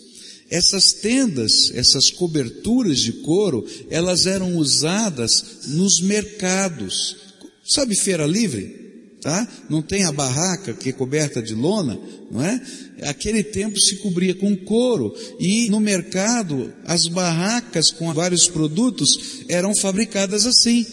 Essas 0.50 0.92
tendas, 0.92 1.72
essas 1.76 2.10
coberturas 2.10 2.98
de 2.98 3.12
couro, 3.22 3.64
elas 3.92 4.26
eram 4.26 4.58
usadas 4.58 5.46
nos 5.68 6.02
mercados. 6.02 7.16
Sabe 7.64 7.96
feira 7.96 8.26
livre? 8.26 8.82
tá? 9.22 9.48
Não 9.70 9.84
tem 9.84 10.04
a 10.04 10.12
barraca 10.12 10.74
que 10.74 10.90
é 10.90 10.92
coberta 10.92 11.42
de 11.42 11.54
lona, 11.54 11.98
não 12.30 12.44
é? 12.44 12.60
Aquele 13.04 13.44
tempo 13.44 13.80
se 13.80 13.98
cobria 13.98 14.34
com 14.34 14.54
couro 14.54 15.16
e 15.40 15.70
no 15.70 15.80
mercado 15.80 16.74
as 16.86 17.08
barracas 17.08 17.92
com 17.92 18.12
vários 18.14 18.50
produtos 18.50 19.46
eram 19.48 19.76
fabricadas 19.76 20.48
assim. 20.48 20.86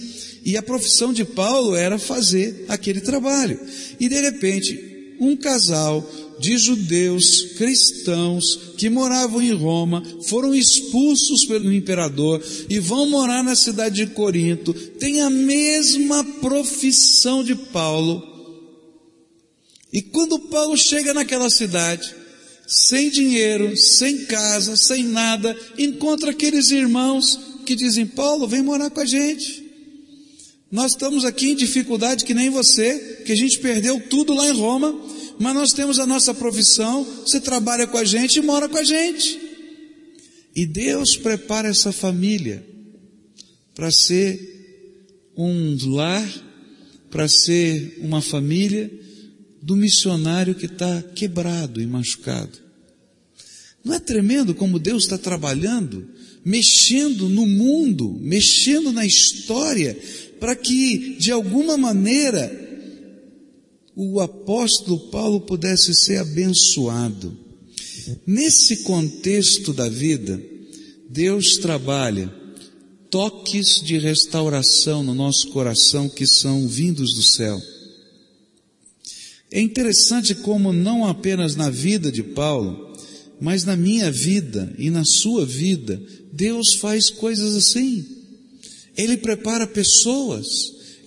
E 0.45 0.57
a 0.57 0.63
profissão 0.63 1.13
de 1.13 1.25
Paulo 1.25 1.75
era 1.75 1.99
fazer 1.99 2.67
aquele 2.69 3.01
trabalho. 3.01 3.59
E 3.99 4.09
de 4.09 4.21
repente, 4.21 4.90
um 5.21 5.37
casal 5.37 6.09
de 6.41 6.57
judeus 6.57 7.53
cristãos 7.59 8.73
que 8.79 8.89
moravam 8.89 9.43
em 9.43 9.53
Roma, 9.53 10.03
foram 10.23 10.55
expulsos 10.55 11.45
pelo 11.45 11.71
imperador 11.73 12.43
e 12.69 12.79
vão 12.79 13.07
morar 13.09 13.45
na 13.45 13.55
cidade 13.55 14.07
de 14.07 14.13
Corinto, 14.13 14.73
têm 14.73 15.21
a 15.21 15.29
mesma 15.29 16.25
profissão 16.25 17.45
de 17.45 17.55
Paulo. 17.55 18.27
E 19.93 20.01
quando 20.01 20.39
Paulo 20.39 20.77
chega 20.79 21.13
naquela 21.13 21.51
cidade, 21.51 22.15
sem 22.67 23.11
dinheiro, 23.11 23.77
sem 23.77 24.25
casa, 24.25 24.77
sem 24.77 25.03
nada, 25.03 25.57
encontra 25.77 26.31
aqueles 26.31 26.71
irmãos 26.71 27.39
que 27.67 27.75
dizem: 27.75 28.07
Paulo, 28.07 28.47
vem 28.47 28.63
morar 28.63 28.91
com 28.91 29.01
a 29.01 29.05
gente. 29.05 29.60
Nós 30.71 30.93
estamos 30.93 31.25
aqui 31.25 31.51
em 31.51 31.57
dificuldade 31.57 32.25
que 32.25 32.33
nem 32.33 32.49
você, 32.49 33.23
que 33.25 33.33
a 33.33 33.37
gente 33.37 33.59
perdeu 33.59 34.01
tudo 34.09 34.33
lá 34.33 34.49
em 34.49 34.53
Roma, 34.53 34.95
mas 35.39 35.55
nós 35.55 35.73
temos 35.73 35.99
a 35.99 36.07
nossa 36.07 36.33
profissão, 36.33 37.03
você 37.03 37.41
trabalha 37.41 37.87
com 37.87 37.99
a 37.99 38.05
gente 38.05 38.37
e 38.37 38.43
mora 38.43 38.69
com 38.69 38.79
a 38.79 38.85
gente. 38.85 39.41
E 40.55 40.67
Deus 40.67 41.17
prepara 41.17 41.69
essa 41.69 41.91
família 41.91 42.65
para 43.75 43.91
ser 43.91 45.33
um 45.37 45.77
lar, 45.95 46.29
para 47.11 47.27
ser 47.27 47.99
uma 48.01 48.23
família 48.23 48.91
do 49.63 49.75
missionário 49.75 50.55
que 50.55 50.67
está 50.67 51.03
quebrado 51.15 51.81
e 51.81 51.87
machucado. 51.87 52.59
Não 53.85 53.95
é 53.95 53.99
tremendo 53.99 54.55
como 54.55 54.79
Deus 54.79 55.05
está 55.05 55.17
trabalhando, 55.17 56.07
mexendo 56.45 57.29
no 57.29 57.47
mundo, 57.47 58.19
mexendo 58.21 58.93
na 58.93 59.07
história, 59.07 59.99
para 60.41 60.57
que, 60.57 61.17
de 61.19 61.31
alguma 61.31 61.77
maneira, 61.77 62.51
o 63.95 64.19
apóstolo 64.19 65.11
Paulo 65.11 65.43
pudesse 65.43 65.95
ser 65.95 66.17
abençoado. 66.17 67.37
Nesse 68.27 68.79
contexto 68.79 69.73
da 69.73 69.89
vida, 69.89 70.43
Deus 71.09 71.59
trabalha 71.59 72.33
toques 73.11 73.83
de 73.83 73.99
restauração 73.99 75.03
no 75.03 75.15
nosso 75.15 75.49
coração 75.49 76.09
que 76.09 76.27
são 76.27 76.67
vindos 76.67 77.15
do 77.15 77.23
céu. 77.23 77.61
É 79.51 79.61
interessante 79.61 80.35
como 80.35 80.73
não 80.73 81.05
apenas 81.05 81.57
na 81.57 81.69
vida 81.69 82.11
de 82.11 82.23
Paulo, 82.23 82.95
mas 83.41 83.65
na 83.65 83.77
minha 83.77 84.11
vida 84.11 84.73
e 84.79 84.91
na 84.91 85.05
sua 85.05 85.45
vida, 85.45 86.01
Deus 86.33 86.75
faz 86.75 87.11
coisas 87.11 87.57
assim. 87.57 88.20
Ele 88.97 89.17
prepara 89.17 89.67
pessoas, 89.67 90.47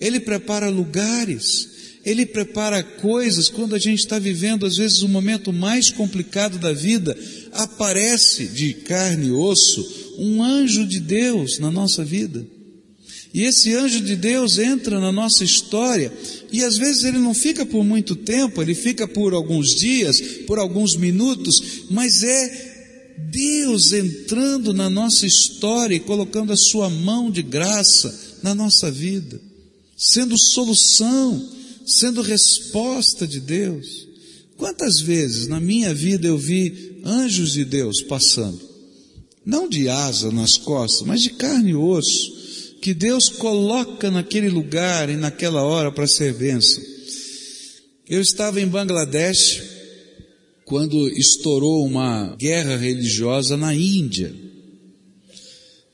Ele 0.00 0.20
prepara 0.20 0.68
lugares, 0.68 1.74
ele 2.04 2.26
prepara 2.26 2.82
coisas 2.82 3.48
quando 3.48 3.74
a 3.74 3.78
gente 3.78 4.00
está 4.00 4.18
vivendo, 4.18 4.66
às 4.66 4.76
vezes, 4.76 5.00
o 5.00 5.08
momento 5.08 5.52
mais 5.52 5.88
complicado 5.90 6.58
da 6.58 6.72
vida, 6.72 7.16
aparece 7.50 8.44
de 8.44 8.74
carne 8.74 9.28
e 9.28 9.32
osso 9.32 10.04
um 10.18 10.42
anjo 10.42 10.86
de 10.86 11.00
Deus 11.00 11.58
na 11.58 11.70
nossa 11.70 12.04
vida. 12.04 12.46
E 13.32 13.42
esse 13.42 13.74
anjo 13.74 14.00
de 14.00 14.14
Deus 14.14 14.58
entra 14.58 15.00
na 15.00 15.10
nossa 15.10 15.42
história 15.42 16.12
e 16.52 16.62
às 16.62 16.76
vezes 16.76 17.02
ele 17.02 17.18
não 17.18 17.34
fica 17.34 17.66
por 17.66 17.82
muito 17.82 18.14
tempo, 18.14 18.62
ele 18.62 18.76
fica 18.76 19.08
por 19.08 19.32
alguns 19.32 19.74
dias, 19.74 20.20
por 20.46 20.56
alguns 20.56 20.94
minutos, 20.94 21.84
mas 21.90 22.22
é 22.22 22.63
Deus 23.16 23.92
entrando 23.92 24.72
na 24.72 24.90
nossa 24.90 25.26
história 25.26 25.94
e 25.94 26.00
colocando 26.00 26.52
a 26.52 26.56
sua 26.56 26.88
mão 26.90 27.30
de 27.30 27.42
graça 27.42 28.38
na 28.42 28.54
nossa 28.54 28.90
vida, 28.90 29.40
sendo 29.96 30.36
solução, 30.38 31.48
sendo 31.86 32.22
resposta 32.22 33.26
de 33.26 33.40
Deus. 33.40 34.08
Quantas 34.56 35.00
vezes 35.00 35.46
na 35.46 35.60
minha 35.60 35.94
vida 35.94 36.26
eu 36.26 36.38
vi 36.38 37.00
anjos 37.04 37.52
de 37.52 37.64
Deus 37.64 38.02
passando? 38.02 38.74
não 39.44 39.68
de 39.68 39.88
asa 39.88 40.30
nas 40.30 40.56
costas, 40.56 41.06
mas 41.06 41.20
de 41.20 41.30
carne 41.30 41.72
e 41.72 41.74
osso, 41.74 42.32
que 42.80 42.94
Deus 42.94 43.28
coloca 43.28 44.10
naquele 44.10 44.48
lugar 44.48 45.10
e 45.10 45.16
naquela 45.16 45.62
hora 45.62 45.92
para 45.92 46.06
ser 46.06 46.32
bênção. 46.34 46.82
Eu 48.08 48.20
estava 48.20 48.60
em 48.60 48.66
Bangladesh 48.66 49.62
quando 50.64 51.08
estourou 51.08 51.84
uma 51.84 52.34
guerra 52.36 52.76
religiosa 52.76 53.56
na 53.56 53.74
Índia 53.74 54.34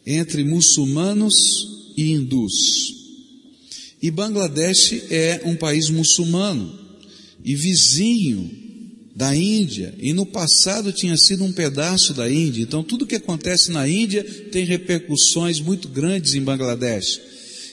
entre 0.07 0.45
muçulmanos 0.45 1.93
e 1.97 2.13
hindus. 2.13 2.95
E 4.03 4.11
Bangladesh 4.11 5.03
é 5.11 5.43
um 5.45 5.55
país 5.57 5.91
muçulmano 5.91 6.79
e 7.45 7.55
vizinho 7.55 8.51
da 9.15 9.37
Índia, 9.37 9.95
e 9.99 10.15
no 10.15 10.25
passado 10.25 10.93
tinha 10.93 11.17
sido 11.17 11.45
um 11.45 11.53
pedaço 11.53 12.15
da 12.15 12.31
Índia, 12.31 12.63
então 12.63 12.83
tudo 12.83 13.07
que 13.07 13.17
acontece 13.17 13.71
na 13.71 13.87
Índia 13.87 14.25
tem 14.25 14.65
repercussões 14.65 15.61
muito 15.61 15.89
grandes 15.89 16.35
em 16.35 16.41
Bangladesh. 16.41 17.21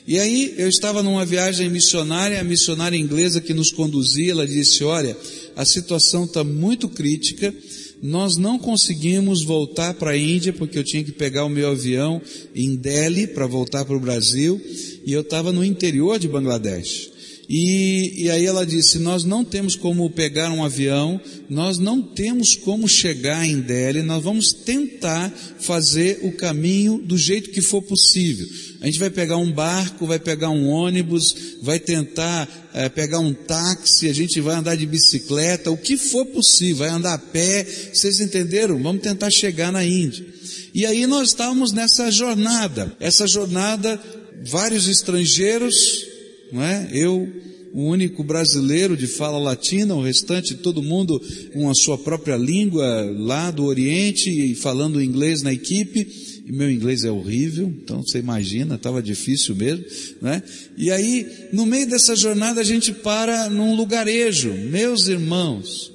E 0.07 0.17
aí 0.17 0.55
eu 0.57 0.69
estava 0.69 1.03
numa 1.03 1.25
viagem 1.25 1.69
missionária, 1.69 2.39
a 2.39 2.43
missionária 2.43 2.97
inglesa 2.97 3.41
que 3.41 3.53
nos 3.53 3.71
conduzia, 3.71 4.31
ela 4.31 4.47
disse, 4.47 4.81
olha, 4.85 5.17
a 5.53 5.65
situação 5.65 6.23
está 6.23 6.45
muito 6.45 6.87
crítica, 6.87 7.53
nós 8.01 8.37
não 8.37 8.57
conseguimos 8.57 9.43
voltar 9.43 9.95
para 9.95 10.11
a 10.11 10.17
Índia 10.17 10.53
porque 10.53 10.79
eu 10.79 10.83
tinha 10.83 11.03
que 11.03 11.11
pegar 11.11 11.43
o 11.43 11.49
meu 11.49 11.71
avião 11.71 12.21
em 12.55 12.77
Delhi 12.77 13.27
para 13.27 13.45
voltar 13.47 13.83
para 13.83 13.97
o 13.97 13.99
Brasil 13.99 14.61
e 15.05 15.11
eu 15.11 15.21
estava 15.21 15.51
no 15.51 15.65
interior 15.65 16.17
de 16.17 16.29
Bangladesh. 16.29 17.16
E, 17.49 18.25
e 18.25 18.29
aí 18.29 18.45
ela 18.45 18.65
disse: 18.65 18.99
Nós 18.99 19.23
não 19.23 19.43
temos 19.43 19.75
como 19.75 20.09
pegar 20.09 20.51
um 20.51 20.65
avião, 20.65 21.19
nós 21.49 21.79
não 21.79 22.01
temos 22.01 22.55
como 22.55 22.89
chegar 22.89 23.47
em 23.47 23.61
Delhi, 23.61 24.01
nós 24.01 24.21
vamos 24.21 24.51
tentar 24.51 25.33
fazer 25.59 26.19
o 26.23 26.33
caminho 26.33 26.97
do 26.97 27.17
jeito 27.17 27.51
que 27.51 27.61
for 27.61 27.81
possível. 27.81 28.45
A 28.81 28.85
gente 28.85 28.99
vai 28.99 29.09
pegar 29.09 29.37
um 29.37 29.51
barco, 29.51 30.05
vai 30.05 30.19
pegar 30.19 30.49
um 30.49 30.67
ônibus, 30.67 31.35
vai 31.61 31.79
tentar 31.79 32.69
é, 32.73 32.89
pegar 32.89 33.19
um 33.19 33.33
táxi, 33.33 34.09
a 34.09 34.13
gente 34.13 34.41
vai 34.41 34.55
andar 34.55 34.75
de 34.75 34.85
bicicleta, 34.85 35.71
o 35.71 35.77
que 35.77 35.95
for 35.95 36.25
possível, 36.25 36.77
vai 36.77 36.89
andar 36.89 37.13
a 37.13 37.17
pé, 37.17 37.65
vocês 37.93 38.19
entenderam? 38.19 38.81
Vamos 38.83 39.01
tentar 39.01 39.29
chegar 39.29 39.71
na 39.71 39.85
Índia. 39.85 40.25
E 40.73 40.85
aí 40.85 41.07
nós 41.07 41.29
estávamos 41.29 41.71
nessa 41.71 42.11
jornada, 42.11 42.93
essa 42.99 43.25
jornada, 43.25 43.99
vários 44.43 44.87
estrangeiros, 44.87 46.16
não 46.51 46.63
é? 46.63 46.89
Eu, 46.91 47.27
o 47.73 47.83
único 47.83 48.23
brasileiro 48.23 48.95
de 48.95 49.07
fala 49.07 49.37
latina, 49.37 49.95
o 49.95 50.01
restante 50.01 50.55
todo 50.55 50.81
mundo 50.81 51.21
com 51.53 51.69
a 51.69 51.75
sua 51.75 51.97
própria 51.97 52.35
língua 52.35 52.85
lá 53.17 53.51
do 53.51 53.65
Oriente 53.65 54.29
e 54.29 54.55
falando 54.55 55.01
inglês 55.01 55.41
na 55.41 55.53
equipe. 55.53 56.07
E 56.47 56.51
meu 56.51 56.71
inglês 56.71 57.03
é 57.03 57.11
horrível, 57.11 57.67
então 57.67 58.01
você 58.01 58.19
imagina, 58.19 58.75
estava 58.75 59.03
difícil 59.03 59.53
mesmo, 59.53 59.83
né? 60.21 60.41
E 60.77 60.89
aí, 60.89 61.27
no 61.51 61.65
meio 61.65 61.85
dessa 61.89 62.15
jornada, 62.15 62.61
a 62.61 62.63
gente 62.63 62.93
para 62.93 63.49
num 63.49 63.75
lugarejo, 63.75 64.53
meus 64.53 65.09
irmãos, 65.09 65.91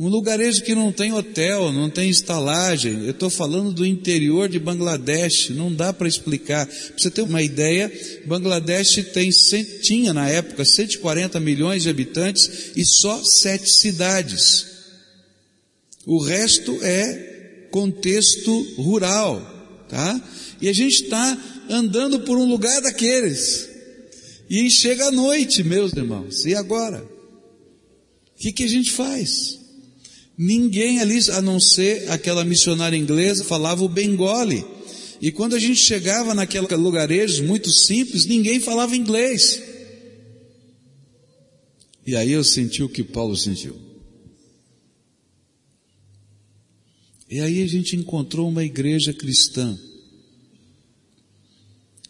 um 0.00 0.08
lugarejo 0.08 0.62
que 0.62 0.74
não 0.74 0.90
tem 0.90 1.12
hotel, 1.12 1.70
não 1.70 1.90
tem 1.90 2.08
estalagem. 2.08 3.04
Eu 3.04 3.10
estou 3.10 3.28
falando 3.28 3.70
do 3.70 3.84
interior 3.84 4.48
de 4.48 4.58
Bangladesh, 4.58 5.50
não 5.50 5.70
dá 5.70 5.92
para 5.92 6.08
explicar. 6.08 6.64
Para 6.66 6.94
você 6.96 7.10
ter 7.10 7.20
uma 7.20 7.42
ideia, 7.42 7.92
Bangladesh 8.24 8.94
tem, 9.12 9.28
tinha 9.82 10.14
na 10.14 10.26
época 10.26 10.64
140 10.64 11.38
milhões 11.38 11.82
de 11.82 11.90
habitantes 11.90 12.72
e 12.74 12.82
só 12.82 13.22
sete 13.22 13.70
cidades. 13.70 14.66
O 16.06 16.18
resto 16.18 16.78
é 16.82 17.66
contexto 17.70 18.62
rural, 18.78 19.84
tá? 19.86 20.18
E 20.62 20.70
a 20.70 20.72
gente 20.72 21.02
está 21.02 21.38
andando 21.68 22.20
por 22.20 22.38
um 22.38 22.48
lugar 22.48 22.80
daqueles. 22.80 23.68
E 24.48 24.70
chega 24.70 25.08
a 25.08 25.12
noite, 25.12 25.62
meus 25.62 25.92
irmãos. 25.92 26.46
E 26.46 26.54
agora? 26.54 27.04
O 28.34 28.40
que, 28.40 28.50
que 28.50 28.64
a 28.64 28.68
gente 28.68 28.92
faz? 28.92 29.59
Ninguém 30.42 31.00
ali, 31.00 31.18
a 31.32 31.42
não 31.42 31.60
ser 31.60 32.10
aquela 32.10 32.46
missionária 32.46 32.96
inglesa, 32.96 33.44
falava 33.44 33.84
o 33.84 33.88
Bengali. 33.90 34.64
E 35.20 35.30
quando 35.30 35.54
a 35.54 35.58
gente 35.58 35.78
chegava 35.78 36.34
naquele 36.34 36.66
lugarejo 36.76 37.44
muito 37.44 37.70
simples, 37.70 38.24
ninguém 38.24 38.58
falava 38.58 38.96
inglês. 38.96 39.62
E 42.06 42.16
aí 42.16 42.32
eu 42.32 42.42
senti 42.42 42.82
o 42.82 42.88
que 42.88 43.04
Paulo 43.04 43.36
sentiu. 43.36 43.76
E 47.28 47.38
aí 47.38 47.62
a 47.62 47.66
gente 47.66 47.94
encontrou 47.94 48.48
uma 48.48 48.64
igreja 48.64 49.12
cristã. 49.12 49.78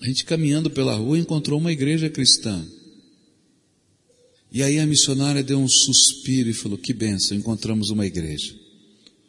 A 0.01 0.07
gente 0.07 0.25
caminhando 0.25 0.71
pela 0.71 0.95
rua 0.95 1.19
encontrou 1.19 1.59
uma 1.59 1.73
igreja 1.73 2.09
cristã. 2.09 2.65
E 4.53 4.63
aí 4.63 4.79
a 4.79 4.87
missionária 4.87 5.43
deu 5.43 5.59
um 5.59 5.69
suspiro 5.69 6.49
e 6.49 6.55
falou: 6.55 6.77
Que 6.77 6.93
benção, 6.93 7.37
encontramos 7.37 7.91
uma 7.91 8.07
igreja. 8.07 8.55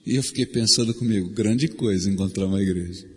E 0.06 0.16
eu 0.16 0.24
fiquei 0.24 0.46
pensando 0.46 0.94
comigo: 0.94 1.30
grande 1.30 1.68
coisa 1.68 2.10
encontrar 2.10 2.48
uma 2.48 2.62
igreja. 2.62 3.08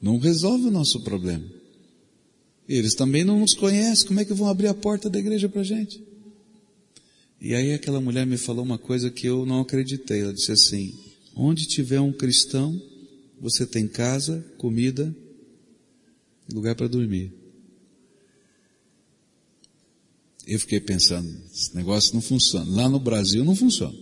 Não 0.00 0.18
resolve 0.18 0.66
o 0.66 0.70
nosso 0.70 1.00
problema. 1.00 1.44
Eles 2.68 2.94
também 2.94 3.24
não 3.24 3.40
nos 3.40 3.54
conhecem, 3.54 4.06
como 4.06 4.20
é 4.20 4.24
que 4.24 4.32
vão 4.32 4.48
abrir 4.48 4.68
a 4.68 4.74
porta 4.74 5.10
da 5.10 5.18
igreja 5.18 5.48
para 5.48 5.62
gente? 5.62 6.02
E 7.40 7.54
aí 7.54 7.72
aquela 7.72 8.00
mulher 8.00 8.24
me 8.24 8.38
falou 8.38 8.64
uma 8.64 8.78
coisa 8.78 9.10
que 9.10 9.26
eu 9.26 9.44
não 9.44 9.60
acreditei. 9.60 10.20
Ela 10.20 10.32
disse 10.32 10.52
assim: 10.52 10.94
Onde 11.36 11.66
tiver 11.66 12.00
um 12.00 12.12
cristão, 12.12 12.80
você 13.40 13.66
tem 13.66 13.86
casa, 13.86 14.44
comida 14.56 15.14
e 16.48 16.54
lugar 16.54 16.74
para 16.74 16.88
dormir. 16.88 17.41
Eu 20.46 20.58
fiquei 20.58 20.80
pensando, 20.80 21.28
esse 21.52 21.74
negócio 21.74 22.14
não 22.14 22.20
funciona. 22.20 22.68
Lá 22.70 22.88
no 22.88 22.98
Brasil 22.98 23.44
não 23.44 23.54
funciona. 23.54 23.96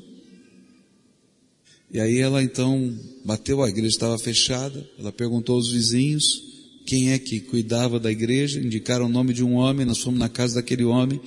E 1.93 1.99
aí 2.01 2.19
ela 2.19 2.43
então 2.43 2.97
bateu, 3.25 3.63
a 3.63 3.69
igreja 3.69 3.89
estava 3.89 4.19
fechada, 4.19 4.89
ela 4.99 5.13
perguntou 5.13 5.57
aos 5.57 5.71
vizinhos 5.71 6.51
quem 6.87 7.11
é 7.11 7.19
que 7.19 7.41
cuidava 7.41 7.99
da 7.99 8.11
igreja, 8.11 8.61
indicaram 8.61 9.07
o 9.07 9.09
nome 9.09 9.35
de 9.35 9.45
um 9.45 9.55
homem, 9.55 9.85
nós 9.85 9.99
fomos 9.99 10.19
na 10.19 10.29
casa 10.29 10.57
daquele 10.57 10.85
homem, 10.85 11.21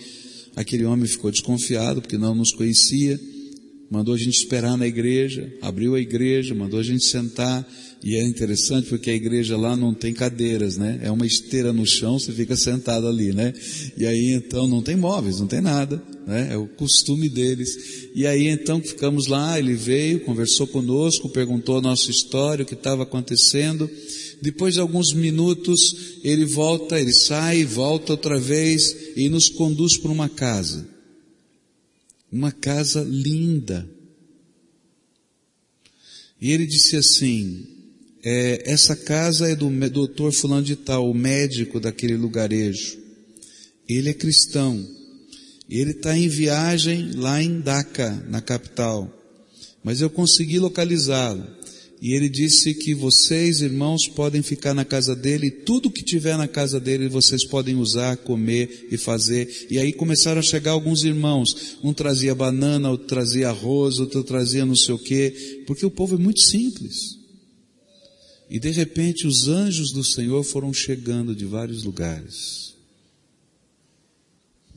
aquele 0.56 0.86
homem 0.86 1.06
ficou 1.06 1.32
desconfiado 1.32 2.02
porque 2.02 2.18
não 2.18 2.34
nos 2.34 2.52
conhecia, 2.52 3.20
mandou 3.94 4.16
a 4.16 4.18
gente 4.18 4.36
esperar 4.40 4.76
na 4.76 4.88
igreja, 4.88 5.54
abriu 5.62 5.94
a 5.94 6.00
igreja, 6.00 6.56
mandou 6.56 6.80
a 6.80 6.84
gente 6.84 7.06
sentar, 7.06 7.64
e 8.04 8.16
é 8.16 8.24
interessante 8.24 8.90
porque 8.90 9.12
a 9.12 9.14
igreja 9.14 9.56
lá 9.56 9.78
não 9.78 9.94
tem 9.94 10.12
cadeiras, 10.16 10.78
né? 10.78 11.00
É 11.04 11.12
uma 11.12 11.28
esteira 11.28 11.72
no 11.72 11.86
chão, 11.86 12.18
você 12.18 12.32
fica 12.32 12.56
sentado 12.56 13.08
ali, 13.08 13.32
né? 13.32 13.54
E 13.96 14.08
aí 14.08 14.32
então 14.32 14.68
não 14.68 14.82
tem 14.82 14.96
móveis, 14.96 15.40
não 15.40 15.46
tem 15.46 15.62
nada, 15.62 16.02
né? 16.26 16.50
É 16.54 16.58
o 16.58 16.66
costume 16.66 17.30
deles. 17.30 18.10
E 18.16 18.26
aí 18.26 18.48
então 18.48 18.82
ficamos 18.82 19.28
lá, 19.28 19.60
ele 19.60 19.76
veio, 19.76 20.22
conversou 20.22 20.66
conosco, 20.66 21.30
perguntou 21.30 21.78
a 21.78 21.82
nossa 21.82 22.10
história, 22.10 22.64
o 22.64 22.66
que 22.66 22.74
estava 22.74 23.04
acontecendo. 23.04 23.88
Depois 24.42 24.74
de 24.74 24.80
alguns 24.80 25.14
minutos, 25.14 26.18
ele 26.24 26.46
volta, 26.46 27.00
ele 27.00 27.14
sai, 27.14 27.64
volta 27.64 28.14
outra 28.14 28.40
vez 28.40 29.14
e 29.16 29.30
nos 29.30 29.50
conduz 29.50 29.98
para 29.98 30.12
uma 30.12 30.28
casa. 30.28 30.93
Uma 32.34 32.52
casa 32.52 33.04
linda. 33.04 33.88
E 36.42 36.52
ele 36.52 36.66
disse 36.66 36.96
assim, 36.96 37.64
é, 38.24 38.64
essa 38.66 38.96
casa 38.96 39.52
é 39.52 39.56
do 39.56 39.70
doutor 39.90 40.34
fulano 40.34 40.64
de 40.64 40.76
tal, 40.76 41.12
o 41.12 41.14
médico 41.14 41.80
daquele 41.80 42.18
lugarejo. 42.18 42.98
Ele 43.88 44.10
é 44.10 44.14
cristão. 44.16 44.84
Ele 45.70 45.92
está 45.92 46.18
em 46.18 46.28
viagem 46.28 47.12
lá 47.14 47.40
em 47.42 47.60
Dhaka, 47.60 48.26
na 48.28 48.42
capital. 48.42 49.14
Mas 49.84 50.02
eu 50.02 50.10
consegui 50.10 50.58
localizá-lo. 50.58 51.46
E 52.04 52.14
ele 52.14 52.28
disse 52.28 52.74
que 52.74 52.94
vocês, 52.94 53.62
irmãos, 53.62 54.10
podem 54.10 54.42
ficar 54.42 54.74
na 54.74 54.84
casa 54.84 55.16
dele, 55.16 55.48
e 55.48 55.52
tudo 55.52 55.90
que 55.90 56.04
tiver 56.04 56.38
na 56.38 56.50
casa 56.50 56.78
dele 56.78 57.08
vocês 57.08 57.46
podem 57.46 57.78
usar, 57.78 58.18
comer 58.18 58.90
e 58.92 58.98
fazer. 58.98 59.68
E 59.70 59.80
aí 59.80 59.94
começaram 59.94 60.40
a 60.40 60.44
chegar 60.44 60.72
alguns 60.72 61.06
irmãos. 61.06 61.78
Um 61.82 61.94
trazia 61.94 62.36
banana, 62.36 62.92
outro 62.92 63.08
trazia 63.08 63.48
arroz, 63.48 64.00
outro 64.00 64.22
trazia 64.22 64.66
não 64.66 64.76
sei 64.76 64.94
o 64.94 65.00
quê, 65.00 65.64
porque 65.66 65.86
o 65.86 65.90
povo 65.90 66.16
é 66.16 66.18
muito 66.18 66.42
simples. 66.42 67.18
E 68.50 68.60
de 68.60 68.70
repente 68.72 69.26
os 69.26 69.48
anjos 69.48 69.94
do 69.94 70.04
Senhor 70.04 70.44
foram 70.44 70.74
chegando 70.74 71.34
de 71.34 71.46
vários 71.46 71.86
lugares. 71.86 72.74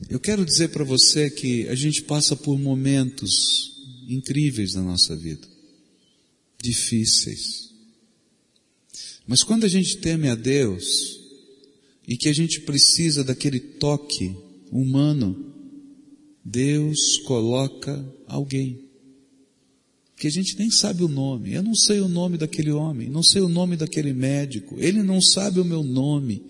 Eu 0.09 0.21
quero 0.21 0.45
dizer 0.45 0.69
para 0.69 0.85
você 0.85 1.29
que 1.29 1.67
a 1.67 1.75
gente 1.75 2.03
passa 2.03 2.37
por 2.37 2.57
momentos 2.57 3.73
incríveis 4.07 4.75
na 4.75 4.81
nossa 4.81 5.13
vida, 5.13 5.45
difíceis. 6.61 7.67
Mas 9.27 9.43
quando 9.43 9.65
a 9.65 9.67
gente 9.67 9.97
teme 9.97 10.29
a 10.29 10.35
Deus 10.35 11.19
e 12.07 12.15
que 12.15 12.29
a 12.29 12.33
gente 12.33 12.61
precisa 12.61 13.23
daquele 13.23 13.59
toque 13.59 14.35
humano, 14.71 15.53
Deus 16.43 17.17
coloca 17.25 18.05
alguém. 18.25 18.85
que 20.15 20.25
a 20.25 20.31
gente 20.31 20.57
nem 20.57 20.71
sabe 20.71 21.03
o 21.03 21.07
nome. 21.07 21.53
Eu 21.53 21.61
não 21.61 21.75
sei 21.75 21.99
o 21.99 22.07
nome 22.07 22.39
daquele 22.39 22.71
homem, 22.71 23.07
não 23.07 23.21
sei 23.21 23.39
o 23.39 23.49
nome 23.49 23.75
daquele 23.75 24.13
médico, 24.13 24.75
ele 24.79 25.03
não 25.03 25.21
sabe 25.21 25.59
o 25.59 25.65
meu 25.65 25.83
nome. 25.83 26.41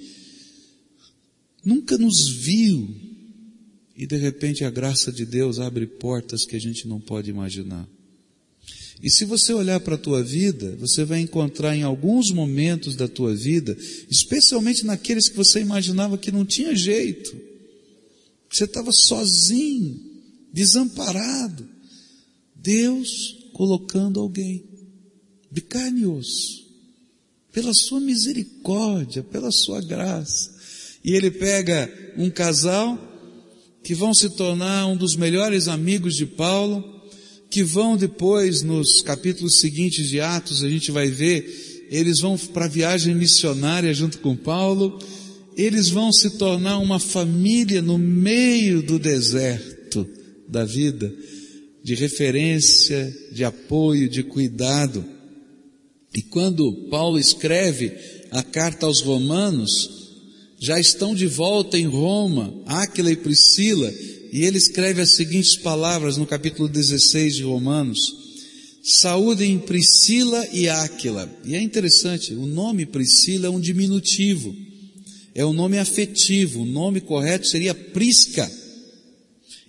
Nunca 1.65 1.98
nos 1.98 2.30
viu. 2.30 2.88
E 3.93 4.06
de 4.06 4.15
repente 4.15 4.63
a 4.63 4.70
graça 4.70 5.12
de 5.12 5.26
Deus 5.26 5.60
abre 5.60 5.86
portas 5.86 6.46
que 6.46 6.56
a 6.56 6.60
gente 6.60 6.88
não 6.88 7.02
pode 7.02 7.30
imaginar. 7.30 7.89
E 9.02 9.12
se 9.12 9.26
você 9.26 9.54
olhar 9.54 9.80
para 9.80 9.96
a 9.96 10.00
tua 10.00 10.24
vida, 10.24 10.76
você 10.80 11.06
vai 11.06 11.20
encontrar 11.20 11.76
em 11.76 11.84
alguns 11.84 12.32
momentos 12.32 12.96
da 12.96 13.08
tua 13.08 13.36
vida, 13.36 13.78
especialmente 14.10 14.86
naqueles 14.86 15.30
que 15.30 15.36
você 15.36 15.60
imaginava 15.60 16.18
que 16.18 16.32
não 16.32 16.44
tinha 16.44 16.76
jeito, 16.76 17.32
que 18.50 18.58
você 18.58 18.64
estava 18.64 18.92
sozinho, 18.92 20.00
desamparado, 20.52 21.68
Deus 22.56 23.50
colocando 23.54 24.20
alguém 24.20 24.64
de 25.52 25.62
carne 25.62 26.02
e 26.02 26.06
osso, 26.06 26.66
pela 27.52 27.74
sua 27.74 28.00
misericórdia, 28.00 29.24
pela 29.24 29.52
sua 29.52 29.82
graça. 29.82 30.56
E 31.04 31.12
ele 31.12 31.30
pega 31.30 31.92
um 32.18 32.30
casal 32.30 33.00
que 33.84 33.96
vão 33.96 34.14
se 34.14 34.32
tornar 34.32 34.88
um 34.88 34.98
dos 34.98 35.16
melhores 35.16 35.68
amigos 35.68 36.16
de 36.16 36.26
Paulo, 36.26 36.97
que 37.50 37.64
vão 37.64 37.96
depois, 37.96 38.62
nos 38.62 39.02
capítulos 39.02 39.60
seguintes 39.60 40.08
de 40.08 40.20
Atos, 40.20 40.64
a 40.64 40.70
gente 40.70 40.92
vai 40.92 41.10
ver, 41.10 41.88
eles 41.90 42.20
vão 42.20 42.38
para 42.38 42.66
a 42.66 42.70
viagem 42.70 43.16
missionária 43.16 43.94
junto 43.94 44.20
com 44.20 44.36
Paulo, 44.36 45.00
eles 45.56 45.90
vão 45.90 46.12
se 46.12 46.38
tornar 46.38 46.78
uma 46.80 47.00
família 47.00 47.82
no 47.82 47.98
meio 47.98 48.84
do 48.84 49.00
deserto 49.00 50.08
da 50.48 50.64
vida, 50.64 51.14
de 51.84 51.96
referência, 51.96 53.16
de 53.32 53.44
apoio, 53.44 54.10
de 54.10 54.24
cuidado. 54.24 55.04
E 56.14 56.22
quando 56.22 56.88
Paulo 56.90 57.18
escreve 57.18 57.92
a 58.30 58.44
carta 58.44 58.86
aos 58.86 59.02
Romanos, 59.02 59.97
já 60.60 60.80
estão 60.80 61.13
de 61.13 61.28
volta 61.28 61.78
em 61.78 61.86
Roma, 61.86 62.54
Áquila 62.65 63.12
e 63.12 63.15
Priscila, 63.15 63.93
e 64.32 64.43
ele 64.43 64.58
escreve 64.58 65.02
as 65.02 65.15
seguintes 65.15 65.56
palavras 65.56 66.17
no 66.17 66.26
capítulo 66.26 66.67
16 66.67 67.36
de 67.36 67.43
Romanos: 67.43 68.00
Saúdem 68.84 69.60
Priscila 69.60 70.48
e 70.52 70.67
Áquila. 70.67 71.32
E 71.46 71.56
é 71.56 71.62
interessante, 71.62 72.34
o 72.34 72.46
nome 72.46 72.86
Priscila 72.86 73.48
é 73.48 73.50
um 73.50 73.60
diminutivo, 73.60 74.56
é 75.34 75.46
um 75.46 75.54
nome 75.54 75.78
afetivo, 75.78 76.62
o 76.62 76.65
nome 76.65 77.02
correto 77.02 77.48
seria 77.48 77.74
Prisca. 77.74 78.50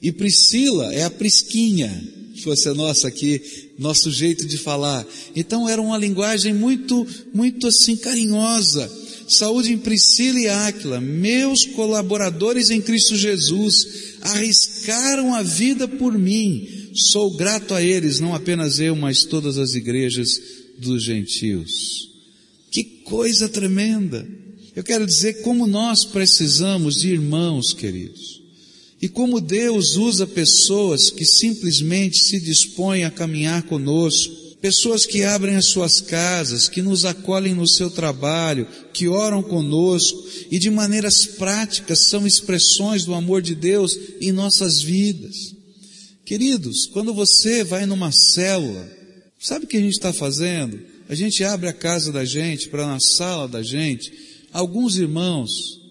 E 0.00 0.12
Priscila 0.12 0.94
é 0.94 1.02
a 1.02 1.10
Prisquinha, 1.10 1.90
se 2.34 2.42
fosse 2.42 2.68
a 2.68 2.74
nossa 2.74 3.08
aqui, 3.08 3.42
nosso 3.78 4.10
jeito 4.12 4.46
de 4.46 4.56
falar. 4.56 5.04
Então 5.34 5.68
era 5.68 5.82
uma 5.82 5.98
linguagem 5.98 6.54
muito, 6.54 7.06
muito 7.34 7.66
assim 7.66 7.96
carinhosa. 7.96 8.88
Saúde 9.28 9.72
em 9.72 9.78
Priscila 9.78 10.40
e 10.40 10.48
Áquila, 10.48 11.00
meus 11.00 11.66
colaboradores 11.66 12.70
em 12.70 12.80
Cristo 12.80 13.14
Jesus, 13.14 14.16
arriscaram 14.22 15.34
a 15.34 15.42
vida 15.42 15.86
por 15.86 16.16
mim. 16.16 16.66
Sou 16.94 17.36
grato 17.36 17.74
a 17.74 17.82
eles, 17.82 18.20
não 18.20 18.34
apenas 18.34 18.80
eu, 18.80 18.96
mas 18.96 19.24
todas 19.24 19.58
as 19.58 19.74
igrejas 19.74 20.40
dos 20.78 21.04
gentios. 21.04 22.08
Que 22.70 22.82
coisa 22.82 23.48
tremenda! 23.48 24.26
Eu 24.74 24.84
quero 24.84 25.06
dizer 25.06 25.42
como 25.42 25.66
nós 25.66 26.04
precisamos 26.04 27.00
de 27.00 27.10
irmãos, 27.10 27.72
queridos. 27.72 28.42
E 29.00 29.08
como 29.08 29.40
Deus 29.40 29.96
usa 29.96 30.26
pessoas 30.26 31.10
que 31.10 31.24
simplesmente 31.24 32.18
se 32.18 32.40
dispõem 32.40 33.04
a 33.04 33.10
caminhar 33.10 33.62
conosco, 33.64 34.34
pessoas 34.60 35.06
que 35.06 35.22
abrem 35.22 35.56
as 35.56 35.66
suas 35.66 36.00
casas, 36.00 36.68
que 36.68 36.82
nos 36.82 37.04
acolhem 37.04 37.54
no 37.54 37.66
seu 37.66 37.90
trabalho, 37.90 38.66
que 38.92 39.08
oram 39.08 39.42
conosco 39.42 40.26
e 40.50 40.58
de 40.58 40.70
maneiras 40.70 41.26
práticas 41.26 42.06
são 42.06 42.26
expressões 42.26 43.04
do 43.04 43.14
amor 43.14 43.40
de 43.40 43.54
Deus 43.54 43.96
em 44.20 44.32
nossas 44.32 44.80
vidas. 44.82 45.54
Queridos, 46.24 46.86
quando 46.86 47.14
você 47.14 47.64
vai 47.64 47.86
numa 47.86 48.12
célula, 48.12 48.86
sabe 49.38 49.64
o 49.64 49.68
que 49.68 49.76
a 49.76 49.80
gente 49.80 49.94
está 49.94 50.12
fazendo? 50.12 50.78
A 51.08 51.14
gente 51.14 51.42
abre 51.42 51.68
a 51.68 51.72
casa 51.72 52.12
da 52.12 52.24
gente 52.24 52.68
para 52.68 52.86
na 52.86 53.00
sala 53.00 53.48
da 53.48 53.62
gente, 53.62 54.12
alguns 54.52 54.96
irmãos, 54.96 55.50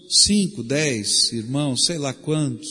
cinco, 0.09 0.61
dez 0.61 1.31
irmãos, 1.31 1.85
sei 1.85 1.97
lá 1.97 2.13
quantos, 2.13 2.67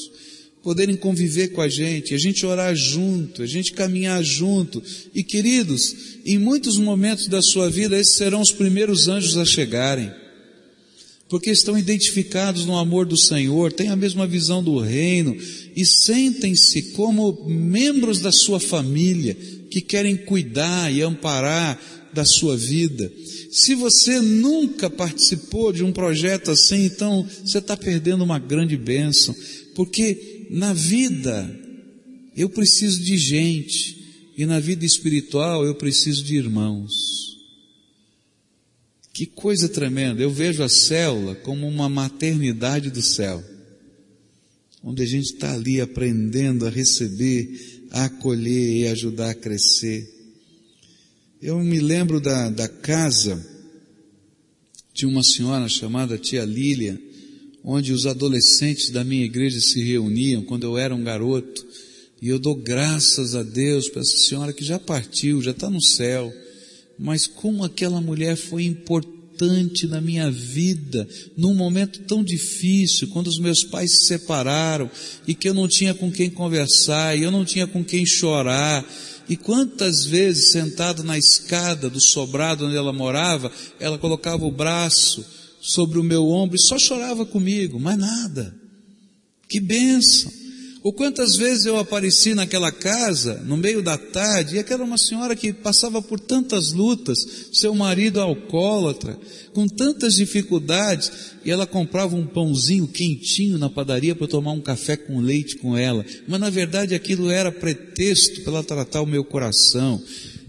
poderem 0.66 0.96
conviver 0.96 1.52
com 1.52 1.60
a 1.60 1.68
gente, 1.68 2.12
a 2.12 2.18
gente 2.18 2.44
orar 2.44 2.74
junto, 2.74 3.40
a 3.40 3.46
gente 3.46 3.70
caminhar 3.72 4.20
junto. 4.20 4.82
E 5.14 5.22
queridos, 5.22 5.94
em 6.24 6.38
muitos 6.38 6.76
momentos 6.76 7.28
da 7.28 7.40
sua 7.40 7.70
vida, 7.70 7.96
esses 7.96 8.16
serão 8.16 8.40
os 8.40 8.50
primeiros 8.50 9.06
anjos 9.06 9.36
a 9.36 9.44
chegarem. 9.44 10.10
Porque 11.28 11.52
estão 11.52 11.78
identificados 11.78 12.64
no 12.64 12.76
amor 12.76 13.06
do 13.06 13.16
Senhor, 13.16 13.72
têm 13.72 13.90
a 13.90 13.94
mesma 13.94 14.26
visão 14.26 14.60
do 14.60 14.80
reino 14.80 15.36
e 15.76 15.86
sentem-se 15.86 16.90
como 16.94 17.46
membros 17.46 18.18
da 18.18 18.32
sua 18.32 18.58
família 18.58 19.36
que 19.70 19.80
querem 19.80 20.16
cuidar 20.16 20.92
e 20.92 21.00
amparar 21.00 21.80
da 22.12 22.24
sua 22.24 22.56
vida. 22.56 23.08
Se 23.52 23.72
você 23.76 24.20
nunca 24.20 24.90
participou 24.90 25.72
de 25.72 25.84
um 25.84 25.92
projeto 25.92 26.50
assim, 26.50 26.86
então 26.86 27.24
você 27.44 27.58
está 27.58 27.76
perdendo 27.76 28.24
uma 28.24 28.40
grande 28.40 28.76
bênção, 28.76 29.32
porque 29.76 30.35
na 30.50 30.72
vida 30.72 31.66
eu 32.36 32.50
preciso 32.50 33.02
de 33.02 33.16
gente 33.16 34.32
e 34.36 34.44
na 34.44 34.60
vida 34.60 34.84
espiritual 34.84 35.64
eu 35.64 35.74
preciso 35.74 36.22
de 36.22 36.36
irmãos. 36.36 36.92
Que 39.14 39.24
coisa 39.24 39.66
tremenda! 39.66 40.20
Eu 40.20 40.30
vejo 40.30 40.62
a 40.62 40.68
célula 40.68 41.34
como 41.36 41.66
uma 41.66 41.88
maternidade 41.88 42.90
do 42.90 43.00
céu, 43.00 43.42
onde 44.82 45.02
a 45.02 45.06
gente 45.06 45.32
está 45.32 45.54
ali 45.54 45.80
aprendendo 45.80 46.66
a 46.66 46.70
receber, 46.70 47.88
a 47.90 48.04
acolher 48.04 48.76
e 48.76 48.86
ajudar 48.88 49.30
a 49.30 49.34
crescer. 49.34 50.06
Eu 51.40 51.58
me 51.60 51.80
lembro 51.80 52.20
da, 52.20 52.50
da 52.50 52.68
casa 52.68 53.42
de 54.92 55.06
uma 55.06 55.22
senhora 55.22 55.66
chamada 55.66 56.18
tia 56.18 56.44
Lília, 56.44 57.00
onde 57.68 57.92
os 57.92 58.06
adolescentes 58.06 58.90
da 58.90 59.02
minha 59.02 59.24
igreja 59.24 59.60
se 59.60 59.82
reuniam 59.82 60.40
quando 60.44 60.62
eu 60.62 60.78
era 60.78 60.94
um 60.94 61.02
garoto. 61.02 61.66
E 62.22 62.28
eu 62.28 62.38
dou 62.38 62.54
graças 62.54 63.34
a 63.34 63.42
Deus 63.42 63.88
para 63.88 64.02
essa 64.02 64.16
senhora 64.18 64.52
que 64.52 64.64
já 64.64 64.78
partiu, 64.78 65.42
já 65.42 65.50
está 65.50 65.68
no 65.68 65.82
céu. 65.82 66.32
Mas 66.96 67.26
como 67.26 67.64
aquela 67.64 68.00
mulher 68.00 68.36
foi 68.36 68.64
importante 68.64 69.86
na 69.88 70.00
minha 70.00 70.30
vida, 70.30 71.06
num 71.36 71.54
momento 71.54 72.00
tão 72.02 72.22
difícil, 72.22 73.08
quando 73.08 73.26
os 73.26 73.38
meus 73.38 73.64
pais 73.64 73.90
se 73.98 74.06
separaram 74.06 74.88
e 75.26 75.34
que 75.34 75.48
eu 75.48 75.52
não 75.52 75.66
tinha 75.66 75.92
com 75.92 76.10
quem 76.10 76.30
conversar, 76.30 77.18
e 77.18 77.24
eu 77.24 77.32
não 77.32 77.44
tinha 77.44 77.66
com 77.66 77.84
quem 77.84 78.06
chorar. 78.06 78.86
E 79.28 79.36
quantas 79.36 80.06
vezes, 80.06 80.52
sentado 80.52 81.02
na 81.02 81.18
escada 81.18 81.90
do 81.90 82.00
sobrado 82.00 82.64
onde 82.64 82.76
ela 82.76 82.92
morava, 82.92 83.50
ela 83.80 83.98
colocava 83.98 84.46
o 84.46 84.52
braço 84.52 85.26
sobre 85.66 85.98
o 85.98 86.04
meu 86.04 86.28
ombro 86.28 86.54
e 86.54 86.60
só 86.60 86.78
chorava 86.78 87.26
comigo, 87.26 87.80
mais 87.80 87.98
nada. 87.98 88.54
Que 89.48 89.58
bênção! 89.58 90.30
Ou 90.80 90.92
quantas 90.92 91.34
vezes 91.34 91.66
eu 91.66 91.76
apareci 91.76 92.32
naquela 92.32 92.70
casa, 92.70 93.42
no 93.44 93.56
meio 93.56 93.82
da 93.82 93.98
tarde, 93.98 94.54
e 94.54 94.58
aquela 94.60 94.84
uma 94.84 94.96
senhora 94.96 95.34
que 95.34 95.52
passava 95.52 96.00
por 96.00 96.20
tantas 96.20 96.70
lutas, 96.70 97.18
seu 97.52 97.74
marido 97.74 98.20
alcoólatra, 98.20 99.18
com 99.52 99.66
tantas 99.66 100.14
dificuldades, 100.14 101.10
e 101.44 101.50
ela 101.50 101.66
comprava 101.66 102.14
um 102.14 102.24
pãozinho 102.24 102.86
quentinho 102.86 103.58
na 103.58 103.68
padaria 103.68 104.14
para 104.14 104.28
tomar 104.28 104.52
um 104.52 104.60
café 104.60 104.96
com 104.96 105.18
leite 105.18 105.56
com 105.56 105.76
ela. 105.76 106.04
Mas 106.28 106.38
na 106.38 106.50
verdade 106.50 106.94
aquilo 106.94 107.30
era 107.30 107.50
pretexto 107.50 108.42
para 108.42 108.52
ela 108.52 108.62
tratar 108.62 109.02
o 109.02 109.06
meu 109.06 109.24
coração. 109.24 110.00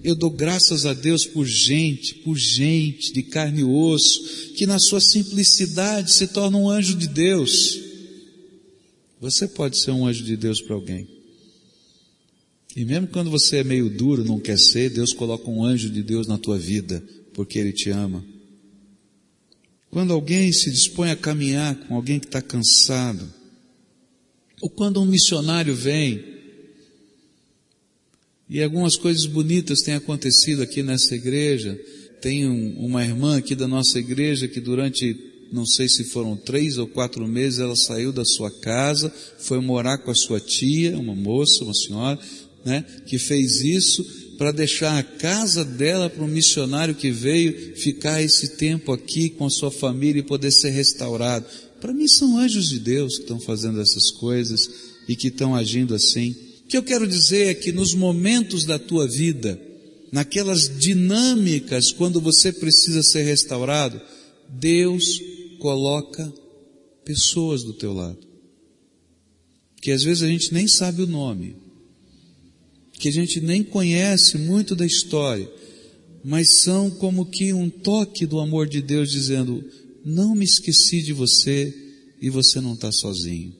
Eu 0.03 0.15
dou 0.15 0.29
graças 0.29 0.85
a 0.85 0.93
Deus 0.93 1.25
por 1.25 1.45
gente, 1.45 2.15
por 2.15 2.37
gente 2.37 3.11
de 3.11 3.23
carne 3.23 3.61
e 3.61 3.63
osso, 3.63 4.53
que 4.55 4.65
na 4.65 4.79
sua 4.79 5.01
simplicidade 5.01 6.13
se 6.13 6.27
torna 6.27 6.57
um 6.57 6.69
anjo 6.69 6.95
de 6.95 7.07
Deus. 7.07 7.79
Você 9.19 9.47
pode 9.47 9.77
ser 9.77 9.91
um 9.91 10.05
anjo 10.05 10.23
de 10.23 10.37
Deus 10.37 10.61
para 10.61 10.75
alguém. 10.75 11.07
E 12.75 12.85
mesmo 12.85 13.07
quando 13.07 13.31
você 13.31 13.57
é 13.57 13.63
meio 13.63 13.89
duro, 13.89 14.23
não 14.23 14.39
quer 14.39 14.59
ser, 14.59 14.91
Deus 14.91 15.11
coloca 15.11 15.49
um 15.49 15.63
anjo 15.63 15.89
de 15.89 16.03
Deus 16.03 16.27
na 16.27 16.37
tua 16.37 16.59
vida, 16.59 17.03
porque 17.33 17.57
Ele 17.57 17.73
te 17.73 17.89
ama. 17.89 18.23
Quando 19.89 20.13
alguém 20.13 20.51
se 20.51 20.69
dispõe 20.69 21.09
a 21.09 21.15
caminhar 21.15 21.75
com 21.75 21.95
alguém 21.95 22.19
que 22.19 22.27
está 22.27 22.41
cansado, 22.41 23.27
ou 24.61 24.69
quando 24.69 25.01
um 25.01 25.05
missionário 25.05 25.73
vem 25.73 26.36
e 28.49 28.63
algumas 28.63 28.95
coisas 28.95 29.25
bonitas 29.25 29.81
têm 29.81 29.95
acontecido 29.95 30.61
aqui 30.61 30.81
nessa 30.81 31.15
igreja. 31.15 31.77
Tem 32.21 32.47
um, 32.47 32.77
uma 32.79 33.03
irmã 33.03 33.37
aqui 33.37 33.53
da 33.55 33.67
nossa 33.67 33.99
igreja 33.99 34.47
que 34.47 34.61
durante, 34.61 35.15
não 35.51 35.65
sei 35.65 35.89
se 35.89 36.05
foram 36.05 36.35
três 36.35 36.77
ou 36.77 36.87
quatro 36.87 37.27
meses, 37.27 37.59
ela 37.59 37.75
saiu 37.75 38.11
da 38.11 38.23
sua 38.23 38.49
casa, 38.49 39.13
foi 39.39 39.59
morar 39.59 39.97
com 39.97 40.11
a 40.11 40.15
sua 40.15 40.39
tia, 40.39 40.97
uma 40.97 41.13
moça, 41.13 41.63
uma 41.63 41.73
senhora, 41.73 42.19
né, 42.65 42.83
que 43.05 43.17
fez 43.17 43.61
isso, 43.61 44.03
para 44.37 44.51
deixar 44.51 44.97
a 44.97 45.03
casa 45.03 45.65
dela 45.65 46.09
para 46.09 46.23
um 46.23 46.27
missionário 46.27 46.95
que 46.95 47.11
veio 47.11 47.75
ficar 47.75 48.21
esse 48.21 48.55
tempo 48.55 48.91
aqui 48.91 49.29
com 49.29 49.45
a 49.45 49.49
sua 49.49 49.71
família 49.71 50.19
e 50.19 50.23
poder 50.23 50.51
ser 50.51 50.69
restaurado. 50.69 51.45
Para 51.81 51.93
mim 51.93 52.07
são 52.07 52.37
anjos 52.37 52.69
de 52.69 52.79
Deus 52.79 53.15
que 53.15 53.23
estão 53.23 53.39
fazendo 53.39 53.81
essas 53.81 54.09
coisas 54.11 54.69
e 55.07 55.15
que 55.15 55.27
estão 55.27 55.55
agindo 55.55 55.93
assim. 55.93 56.35
O 56.67 56.69
que 56.69 56.75
eu 56.75 56.83
quero 56.83 57.07
dizer 57.07 57.47
é 57.47 57.53
que 57.53 57.71
nos 57.71 57.93
momentos 57.93 58.65
da 58.65 58.77
tua 58.77 59.07
vida, 59.07 59.57
naquelas 60.11 60.67
dinâmicas 60.77 61.93
quando 61.93 62.19
você 62.19 62.51
precisa 62.51 63.01
ser 63.01 63.23
restaurado, 63.23 64.01
Deus 64.49 65.21
coloca 65.59 66.29
pessoas 67.05 67.63
do 67.63 67.71
teu 67.71 67.93
lado. 67.93 68.19
Que 69.81 69.91
às 69.91 70.03
vezes 70.03 70.23
a 70.23 70.27
gente 70.27 70.53
nem 70.53 70.67
sabe 70.67 71.03
o 71.03 71.07
nome, 71.07 71.55
que 72.99 73.07
a 73.07 73.13
gente 73.13 73.39
nem 73.39 73.63
conhece 73.63 74.37
muito 74.37 74.75
da 74.75 74.85
história, 74.85 75.49
mas 76.21 76.63
são 76.63 76.89
como 76.89 77.27
que 77.27 77.53
um 77.53 77.69
toque 77.69 78.25
do 78.25 78.41
amor 78.41 78.67
de 78.67 78.81
Deus 78.81 79.09
dizendo: 79.09 79.63
não 80.03 80.35
me 80.35 80.43
esqueci 80.43 81.01
de 81.01 81.13
você 81.13 81.73
e 82.21 82.29
você 82.29 82.59
não 82.59 82.73
está 82.73 82.91
sozinho. 82.91 83.55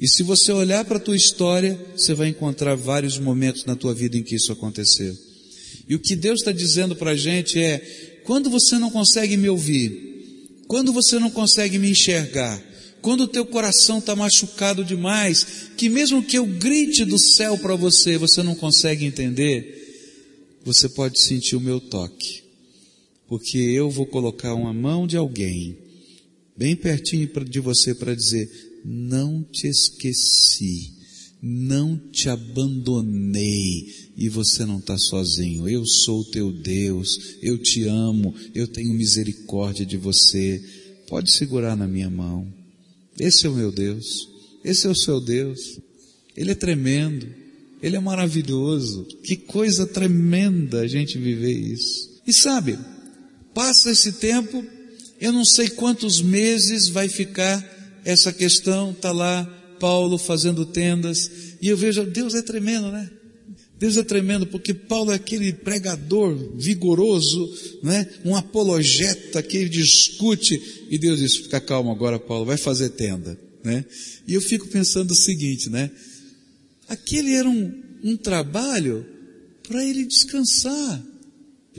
E 0.00 0.06
se 0.06 0.22
você 0.22 0.52
olhar 0.52 0.84
para 0.84 0.98
a 0.98 1.00
tua 1.00 1.16
história, 1.16 1.78
você 1.96 2.14
vai 2.14 2.28
encontrar 2.28 2.76
vários 2.76 3.18
momentos 3.18 3.64
na 3.64 3.74
tua 3.74 3.92
vida 3.92 4.16
em 4.16 4.22
que 4.22 4.36
isso 4.36 4.52
aconteceu. 4.52 5.16
E 5.88 5.94
o 5.94 5.98
que 5.98 6.14
Deus 6.14 6.40
está 6.40 6.52
dizendo 6.52 6.94
para 6.94 7.12
a 7.12 7.16
gente 7.16 7.58
é, 7.58 7.78
quando 8.24 8.48
você 8.48 8.78
não 8.78 8.90
consegue 8.90 9.36
me 9.36 9.48
ouvir, 9.48 10.60
quando 10.68 10.92
você 10.92 11.18
não 11.18 11.30
consegue 11.30 11.78
me 11.78 11.90
enxergar, 11.90 12.62
quando 13.00 13.22
o 13.22 13.28
teu 13.28 13.44
coração 13.46 13.98
está 13.98 14.14
machucado 14.14 14.84
demais, 14.84 15.70
que 15.76 15.88
mesmo 15.88 16.22
que 16.22 16.38
eu 16.38 16.46
grite 16.46 17.04
do 17.04 17.18
céu 17.18 17.56
para 17.58 17.74
você, 17.74 18.18
você 18.18 18.42
não 18.42 18.54
consegue 18.54 19.04
entender, 19.04 20.58
você 20.64 20.88
pode 20.88 21.18
sentir 21.20 21.56
o 21.56 21.60
meu 21.60 21.80
toque. 21.80 22.42
Porque 23.26 23.58
eu 23.58 23.90
vou 23.90 24.06
colocar 24.06 24.54
uma 24.54 24.72
mão 24.72 25.06
de 25.06 25.16
alguém 25.16 25.76
bem 26.56 26.74
pertinho 26.74 27.30
de 27.44 27.60
você 27.60 27.94
para 27.94 28.14
dizer, 28.14 28.50
não 28.84 29.42
te 29.42 29.66
esqueci, 29.66 30.92
não 31.42 31.96
te 31.96 32.28
abandonei 32.28 34.12
e 34.16 34.28
você 34.28 34.64
não 34.64 34.78
está 34.78 34.98
sozinho. 34.98 35.68
Eu 35.68 35.86
sou 35.86 36.20
o 36.20 36.24
teu 36.24 36.50
Deus, 36.50 37.36
eu 37.40 37.56
te 37.58 37.84
amo, 37.84 38.34
eu 38.54 38.66
tenho 38.66 38.92
misericórdia 38.92 39.86
de 39.86 39.96
você. 39.96 40.62
Pode 41.08 41.30
segurar 41.30 41.76
na 41.76 41.86
minha 41.86 42.10
mão. 42.10 42.52
Esse 43.18 43.46
é 43.46 43.48
o 43.48 43.54
meu 43.54 43.70
Deus. 43.72 44.28
Esse 44.64 44.86
é 44.86 44.90
o 44.90 44.94
seu 44.94 45.20
Deus. 45.20 45.78
Ele 46.36 46.50
é 46.50 46.54
tremendo. 46.54 47.26
Ele 47.82 47.96
é 47.96 48.00
maravilhoso. 48.00 49.04
Que 49.22 49.36
coisa 49.36 49.86
tremenda 49.86 50.80
a 50.80 50.86
gente 50.86 51.16
viver 51.18 51.52
isso. 51.52 52.20
E 52.26 52.32
sabe, 52.32 52.78
passa 53.54 53.90
esse 53.90 54.12
tempo, 54.12 54.64
eu 55.20 55.32
não 55.32 55.44
sei 55.44 55.68
quantos 55.70 56.20
meses 56.20 56.88
vai 56.88 57.08
ficar 57.08 57.77
essa 58.10 58.32
questão, 58.32 58.94
tá 58.94 59.12
lá 59.12 59.44
Paulo 59.78 60.16
fazendo 60.16 60.64
tendas, 60.64 61.30
e 61.60 61.68
eu 61.68 61.76
vejo, 61.76 62.04
Deus 62.04 62.34
é 62.34 62.40
tremendo, 62.40 62.90
né? 62.90 63.10
Deus 63.78 63.96
é 63.96 64.02
tremendo 64.02 64.46
porque 64.46 64.72
Paulo 64.72 65.12
é 65.12 65.14
aquele 65.14 65.52
pregador 65.52 66.34
vigoroso, 66.56 67.54
né? 67.82 68.08
Um 68.24 68.34
apologeta 68.34 69.40
que 69.42 69.56
ele 69.56 69.68
discute 69.68 70.60
e 70.90 70.98
Deus 70.98 71.20
diz: 71.20 71.36
"Fica 71.36 71.60
calmo 71.60 71.92
agora, 71.92 72.18
Paulo, 72.18 72.44
vai 72.44 72.56
fazer 72.56 72.88
tenda", 72.88 73.38
né? 73.62 73.84
E 74.26 74.34
eu 74.34 74.40
fico 74.40 74.66
pensando 74.66 75.12
o 75.12 75.14
seguinte, 75.14 75.70
né? 75.70 75.92
Aquele 76.88 77.34
era 77.34 77.48
um, 77.48 77.72
um 78.02 78.16
trabalho 78.16 79.06
para 79.68 79.84
ele 79.84 80.04
descansar. 80.06 81.00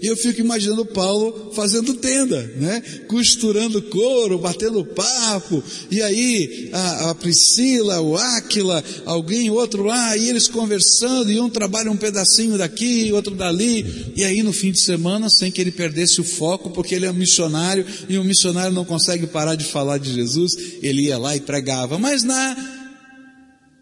E 0.01 0.07
eu 0.07 0.15
fico 0.15 0.39
imaginando 0.39 0.85
Paulo 0.85 1.51
fazendo 1.53 1.93
tenda, 1.95 2.41
né? 2.57 2.81
Costurando 3.07 3.81
couro, 3.83 4.37
batendo 4.37 4.85
papo, 4.85 5.63
e 5.89 6.01
aí 6.01 6.69
a, 6.71 7.09
a 7.09 7.15
Priscila, 7.15 8.01
o 8.01 8.17
Áquila, 8.17 8.83
alguém, 9.05 9.49
outro 9.49 9.83
lá, 9.83 10.15
e 10.15 10.29
eles 10.29 10.47
conversando, 10.47 11.31
e 11.31 11.39
um 11.39 11.49
trabalha 11.49 11.91
um 11.91 11.97
pedacinho 11.97 12.57
daqui, 12.57 13.11
outro 13.11 13.35
dali, 13.35 14.13
e 14.15 14.23
aí 14.23 14.41
no 14.43 14.53
fim 14.53 14.71
de 14.71 14.79
semana, 14.79 15.29
sem 15.29 15.51
que 15.51 15.61
ele 15.61 15.71
perdesse 15.71 16.21
o 16.21 16.23
foco, 16.23 16.69
porque 16.69 16.95
ele 16.95 17.05
é 17.05 17.11
um 17.11 17.15
missionário, 17.15 17.85
e 18.07 18.17
um 18.17 18.23
missionário 18.23 18.73
não 18.73 18.85
consegue 18.85 19.27
parar 19.27 19.55
de 19.55 19.65
falar 19.65 19.97
de 19.97 20.13
Jesus, 20.13 20.51
ele 20.81 21.03
ia 21.03 21.17
lá 21.17 21.35
e 21.35 21.41
pregava. 21.41 21.97
Mas 21.99 22.23
na 22.23 22.55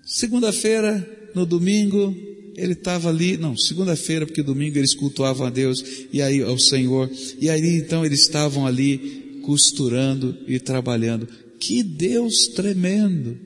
segunda-feira, 0.06 1.08
no 1.36 1.45
domingo, 1.45 2.15
ele 2.58 2.74
estava 2.74 3.10
ali, 3.10 3.38
não, 3.38 3.56
segunda-feira, 3.56 4.26
porque 4.26 4.41
domingo 4.41 4.80
eles 4.80 4.96
cultuavam 4.96 5.46
a 5.46 5.50
Deus 5.52 5.84
e 6.12 6.24
aí 6.24 6.41
ao 6.41 6.58
Senhor, 6.58 7.10
e 7.39 7.52
aí 7.52 7.78
então 7.78 8.04
eles 8.04 8.22
estavam 8.22 8.65
ali 8.65 9.39
costurando 9.43 10.36
e 10.48 10.60
trabalhando. 10.60 11.28
Que 11.60 11.84
Deus 11.84 12.48
tremendo! 12.48 13.38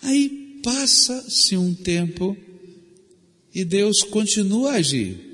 Aí 0.00 0.60
passa-se 0.62 1.54
um 1.56 1.74
tempo 1.74 2.34
e 3.54 3.62
Deus 3.62 4.02
continua 4.02 4.72
a 4.72 4.76
agir. 4.76 5.28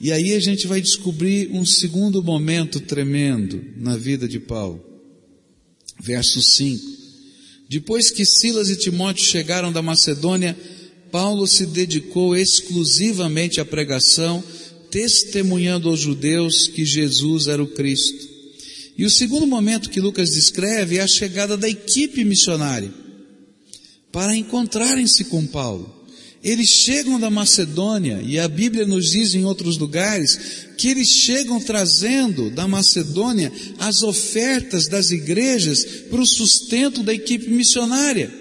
E 0.00 0.10
aí 0.10 0.34
a 0.34 0.40
gente 0.40 0.66
vai 0.66 0.80
descobrir 0.80 1.50
um 1.52 1.64
segundo 1.64 2.22
momento 2.22 2.80
tremendo 2.80 3.64
na 3.76 3.96
vida 3.96 4.26
de 4.26 4.40
Paulo. 4.40 4.84
Verso 6.00 6.42
5. 6.42 6.84
Depois 7.68 8.10
que 8.10 8.24
Silas 8.24 8.68
e 8.70 8.76
Timóteo 8.76 9.24
chegaram 9.24 9.72
da 9.72 9.80
Macedônia, 9.80 10.56
Paulo 11.14 11.46
se 11.46 11.66
dedicou 11.66 12.34
exclusivamente 12.34 13.60
à 13.60 13.64
pregação, 13.64 14.42
testemunhando 14.90 15.88
aos 15.88 16.00
judeus 16.00 16.66
que 16.66 16.84
Jesus 16.84 17.46
era 17.46 17.62
o 17.62 17.68
Cristo. 17.68 18.28
E 18.98 19.04
o 19.04 19.10
segundo 19.10 19.46
momento 19.46 19.90
que 19.90 20.00
Lucas 20.00 20.30
descreve 20.30 20.96
é 20.96 21.02
a 21.02 21.06
chegada 21.06 21.56
da 21.56 21.68
equipe 21.68 22.24
missionária 22.24 22.92
para 24.10 24.34
encontrarem-se 24.34 25.26
com 25.26 25.46
Paulo. 25.46 26.04
Eles 26.42 26.70
chegam 26.70 27.20
da 27.20 27.30
Macedônia 27.30 28.20
e 28.20 28.36
a 28.36 28.48
Bíblia 28.48 28.84
nos 28.84 29.12
diz 29.12 29.36
em 29.36 29.44
outros 29.44 29.78
lugares 29.78 30.66
que 30.76 30.88
eles 30.88 31.10
chegam 31.10 31.60
trazendo 31.60 32.50
da 32.50 32.66
Macedônia 32.66 33.52
as 33.78 34.02
ofertas 34.02 34.88
das 34.88 35.12
igrejas 35.12 35.84
para 36.10 36.20
o 36.20 36.26
sustento 36.26 37.04
da 37.04 37.14
equipe 37.14 37.50
missionária. 37.50 38.34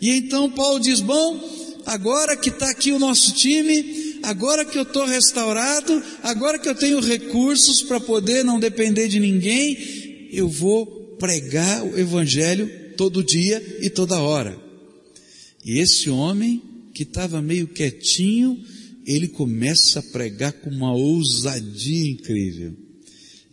E 0.00 0.08
então 0.08 0.50
Paulo 0.50 0.80
diz: 0.80 1.02
Bom, 1.02 1.57
agora 1.88 2.36
que 2.36 2.50
está 2.50 2.70
aqui 2.70 2.92
o 2.92 2.98
nosso 2.98 3.32
time, 3.34 4.18
agora 4.22 4.64
que 4.64 4.76
eu 4.76 4.82
estou 4.82 5.06
restaurado, 5.06 6.02
agora 6.22 6.58
que 6.58 6.68
eu 6.68 6.74
tenho 6.74 7.00
recursos 7.00 7.82
para 7.82 7.98
poder 7.98 8.44
não 8.44 8.60
depender 8.60 9.08
de 9.08 9.18
ninguém, 9.18 10.28
eu 10.30 10.48
vou 10.48 10.86
pregar 11.18 11.82
o 11.82 11.98
Evangelho 11.98 12.70
todo 12.96 13.24
dia 13.24 13.78
e 13.80 13.88
toda 13.88 14.20
hora. 14.20 14.56
E 15.64 15.78
esse 15.78 16.10
homem 16.10 16.62
que 16.92 17.04
estava 17.04 17.40
meio 17.40 17.66
quietinho, 17.66 18.62
ele 19.06 19.28
começa 19.28 20.00
a 20.00 20.02
pregar 20.02 20.52
com 20.52 20.68
uma 20.68 20.94
ousadia 20.94 22.10
incrível. 22.10 22.76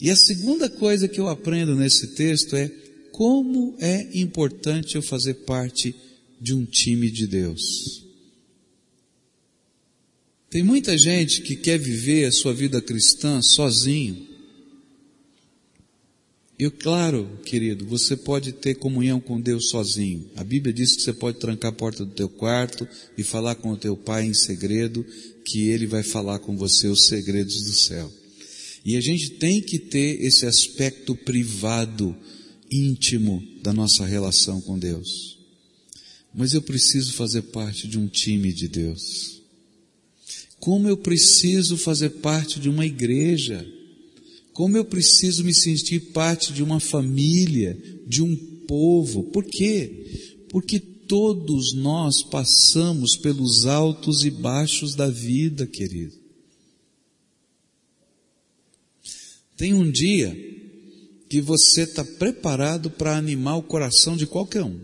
E 0.02 0.12
a 0.12 0.16
segunda 0.16 0.70
coisa 0.70 1.08
que 1.08 1.20
eu 1.20 1.30
aprendo 1.30 1.74
nesse 1.74 2.16
texto 2.16 2.56
é 2.58 2.70
como 3.14 3.78
é 3.80 4.10
importante 4.14 4.96
eu 4.96 5.02
fazer 5.02 5.36
parte 5.46 5.96
de 6.42 6.54
um 6.54 6.66
time 6.66 7.10
de 7.10 7.26
Deus. 7.28 8.05
Tem 10.56 10.64
muita 10.64 10.98
gente 10.98 11.42
que 11.42 11.54
quer 11.54 11.78
viver 11.78 12.24
a 12.24 12.32
sua 12.32 12.54
vida 12.54 12.82
cristã 12.82 13.42
sozinho. 13.42 14.26
E 16.58 16.70
claro, 16.70 17.42
querido, 17.46 17.86
você 17.86 18.16
pode 18.16 18.54
ter 18.54 18.76
comunhão 18.76 19.20
com 19.20 19.42
Deus 19.42 19.68
sozinho. 19.68 20.32
A 20.34 20.46
Bíblia 20.46 20.74
diz 20.74 20.96
que 20.96 21.02
você 21.02 21.12
pode 21.12 21.40
trancar 21.40 21.72
a 21.72 21.76
porta 21.76 22.06
do 22.06 22.14
teu 22.14 22.30
quarto 22.30 22.88
e 23.18 23.22
falar 23.22 23.56
com 23.56 23.72
o 23.72 23.76
teu 23.76 23.98
pai 23.98 24.28
em 24.28 24.34
segredo, 24.34 25.06
que 25.44 25.68
ele 25.68 25.86
vai 25.86 26.04
falar 26.04 26.40
com 26.40 26.56
você 26.56 26.88
os 26.88 27.08
segredos 27.08 27.62
do 27.62 27.74
céu. 27.74 28.10
E 28.86 28.96
a 28.96 29.02
gente 29.02 29.32
tem 29.32 29.60
que 29.60 29.78
ter 29.78 30.24
esse 30.24 30.46
aspecto 30.46 31.18
privado, 31.18 32.16
íntimo 32.72 33.44
da 33.62 33.74
nossa 33.74 34.06
relação 34.06 34.62
com 34.62 34.80
Deus. 34.80 35.38
Mas 36.34 36.54
eu 36.54 36.62
preciso 36.62 37.12
fazer 37.12 37.42
parte 37.42 37.90
de 37.90 38.00
um 38.00 38.08
time 38.08 38.54
de 38.54 38.70
Deus. 38.70 39.35
Como 40.66 40.90
eu 40.90 40.98
preciso 40.98 41.78
fazer 41.78 42.10
parte 42.10 42.60
de 42.60 42.68
uma 42.68 42.88
igreja. 42.88 43.64
Como 44.52 44.76
eu 44.76 44.84
preciso 44.84 45.44
me 45.44 45.54
sentir 45.54 46.12
parte 46.12 46.52
de 46.52 46.64
uma 46.64 46.80
família, 46.80 47.78
de 48.08 48.24
um 48.24 48.36
povo. 48.68 49.26
Por 49.26 49.44
quê? 49.44 50.42
Porque 50.50 50.80
todos 50.80 51.76
nós 51.76 52.24
passamos 52.24 53.16
pelos 53.16 53.68
altos 53.68 54.26
e 54.26 54.32
baixos 54.32 54.96
da 54.96 55.08
vida, 55.08 55.68
querido. 55.68 56.16
Tem 59.56 59.72
um 59.72 59.92
dia 59.92 60.36
que 61.30 61.42
você 61.42 61.84
está 61.84 62.04
preparado 62.04 62.90
para 62.90 63.16
animar 63.16 63.58
o 63.58 63.62
coração 63.62 64.18
de 64.18 64.26
qualquer 64.26 64.64
um. 64.64 64.80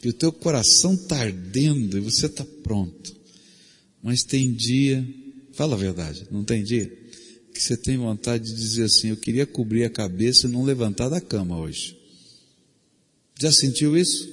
Que 0.00 0.10
o 0.10 0.14
teu 0.14 0.30
coração 0.30 0.94
está 0.94 1.22
ardendo 1.22 1.98
e 1.98 2.00
você 2.00 2.26
está 2.26 2.44
pronto. 2.62 3.21
Mas 4.02 4.22
tem 4.24 4.52
dia 4.52 5.06
Fala 5.52 5.74
a 5.74 5.78
verdade, 5.78 6.26
não 6.30 6.44
tem 6.44 6.64
dia 6.64 6.86
que 7.52 7.62
você 7.62 7.76
tem 7.76 7.98
vontade 7.98 8.44
de 8.44 8.54
dizer 8.54 8.84
assim, 8.84 9.08
eu 9.08 9.16
queria 9.16 9.44
cobrir 9.44 9.84
a 9.84 9.90
cabeça 9.90 10.46
e 10.46 10.50
não 10.50 10.64
levantar 10.64 11.10
da 11.10 11.20
cama 11.20 11.58
hoje. 11.58 11.98
Já 13.38 13.52
sentiu 13.52 13.96
isso? 13.96 14.26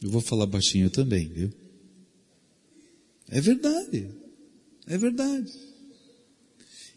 Eu 0.00 0.10
vou 0.10 0.20
falar 0.20 0.46
baixinho 0.46 0.88
também, 0.88 1.28
viu? 1.28 1.52
É 3.28 3.40
verdade. 3.40 4.08
É 4.86 4.96
verdade. 4.96 5.52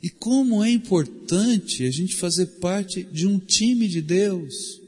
E 0.04 0.10
como 0.12 0.64
é 0.64 0.70
importante 0.70 1.84
a 1.84 1.90
gente 1.90 2.16
fazer 2.16 2.46
parte 2.46 3.02
de 3.02 3.26
um 3.26 3.40
time 3.40 3.88
de 3.88 4.02
Deus. 4.02 4.80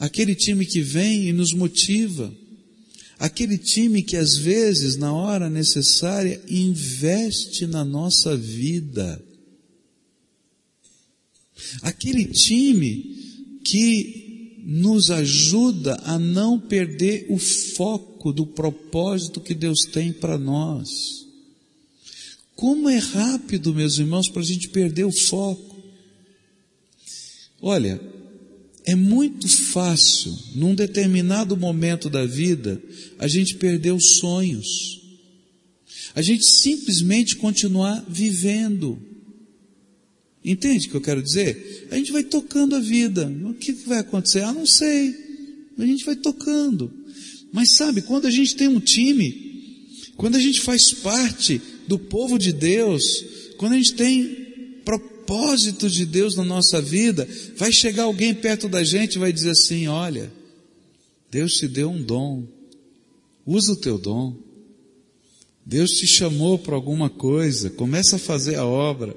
Aquele 0.00 0.34
time 0.34 0.66
que 0.66 0.80
vem 0.80 1.28
e 1.28 1.32
nos 1.32 1.52
motiva. 1.52 2.34
Aquele 3.22 3.56
time 3.56 4.02
que 4.02 4.16
às 4.16 4.36
vezes, 4.36 4.96
na 4.96 5.12
hora 5.14 5.48
necessária, 5.48 6.42
investe 6.48 7.68
na 7.68 7.84
nossa 7.84 8.36
vida. 8.36 9.24
Aquele 11.82 12.24
time 12.24 13.60
que 13.64 14.58
nos 14.66 15.12
ajuda 15.12 16.00
a 16.02 16.18
não 16.18 16.58
perder 16.58 17.26
o 17.28 17.38
foco 17.38 18.32
do 18.32 18.44
propósito 18.44 19.40
que 19.40 19.54
Deus 19.54 19.82
tem 19.84 20.12
para 20.12 20.36
nós. 20.36 21.24
Como 22.56 22.88
é 22.88 22.98
rápido, 22.98 23.72
meus 23.72 23.98
irmãos, 23.98 24.28
para 24.28 24.42
a 24.42 24.44
gente 24.44 24.68
perder 24.68 25.04
o 25.04 25.12
foco. 25.12 25.80
Olha, 27.60 28.00
é 28.84 28.94
muito 28.94 29.48
fácil, 29.48 30.36
num 30.54 30.74
determinado 30.74 31.56
momento 31.56 32.10
da 32.10 32.26
vida, 32.26 32.82
a 33.18 33.28
gente 33.28 33.54
perder 33.54 33.92
os 33.92 34.16
sonhos. 34.16 35.00
A 36.14 36.22
gente 36.22 36.44
simplesmente 36.44 37.36
continuar 37.36 38.04
vivendo. 38.08 39.00
Entende 40.44 40.86
o 40.86 40.90
que 40.90 40.96
eu 40.96 41.00
quero 41.00 41.22
dizer? 41.22 41.88
A 41.90 41.96
gente 41.96 42.12
vai 42.12 42.24
tocando 42.24 42.74
a 42.74 42.80
vida. 42.80 43.26
O 43.44 43.54
que 43.54 43.72
vai 43.72 43.98
acontecer? 43.98 44.42
Ah, 44.42 44.52
não 44.52 44.66
sei. 44.66 45.14
A 45.78 45.86
gente 45.86 46.04
vai 46.04 46.16
tocando. 46.16 46.92
Mas 47.52 47.76
sabe, 47.76 48.02
quando 48.02 48.26
a 48.26 48.30
gente 48.30 48.56
tem 48.56 48.68
um 48.68 48.80
time, 48.80 50.00
quando 50.16 50.36
a 50.36 50.40
gente 50.40 50.60
faz 50.60 50.92
parte 50.92 51.60
do 51.86 51.98
povo 51.98 52.38
de 52.38 52.52
Deus, 52.52 53.24
quando 53.56 53.72
a 53.72 53.76
gente 53.76 53.94
tem 53.94 54.42
propósito 55.22 55.88
de 55.88 56.04
Deus 56.04 56.36
na 56.36 56.44
nossa 56.44 56.80
vida, 56.80 57.26
vai 57.56 57.72
chegar 57.72 58.04
alguém 58.04 58.34
perto 58.34 58.68
da 58.68 58.82
gente 58.82 59.14
e 59.14 59.18
vai 59.18 59.32
dizer 59.32 59.50
assim: 59.50 59.86
olha, 59.86 60.32
Deus 61.30 61.52
te 61.52 61.68
deu 61.68 61.90
um 61.90 62.02
dom, 62.02 62.44
usa 63.46 63.72
o 63.72 63.76
teu 63.76 63.98
dom. 63.98 64.36
Deus 65.64 65.90
te 65.92 66.08
chamou 66.08 66.58
para 66.58 66.74
alguma 66.74 67.08
coisa, 67.08 67.70
começa 67.70 68.16
a 68.16 68.18
fazer 68.18 68.56
a 68.56 68.66
obra. 68.66 69.14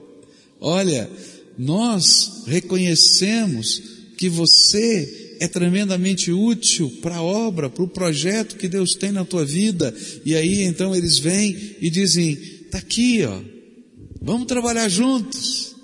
Olha, 0.60 1.10
nós 1.58 2.44
reconhecemos 2.46 3.82
que 4.16 4.30
você 4.30 5.38
é 5.40 5.48
tremendamente 5.48 6.32
útil 6.32 7.00
para 7.02 7.16
a 7.16 7.24
obra, 7.24 7.68
para 7.68 7.84
o 7.84 7.88
projeto 7.88 8.58
que 8.58 8.68
Deus 8.68 8.94
tem 8.94 9.12
na 9.12 9.26
tua 9.26 9.44
vida. 9.44 9.94
E 10.24 10.36
aí 10.36 10.62
então 10.62 10.96
eles 10.96 11.18
vêm 11.18 11.76
e 11.82 11.90
dizem: 11.90 12.34
está 12.34 12.78
aqui, 12.78 13.24
ó, 13.24 13.42
vamos 14.22 14.46
trabalhar 14.46 14.88
juntos. 14.88 15.75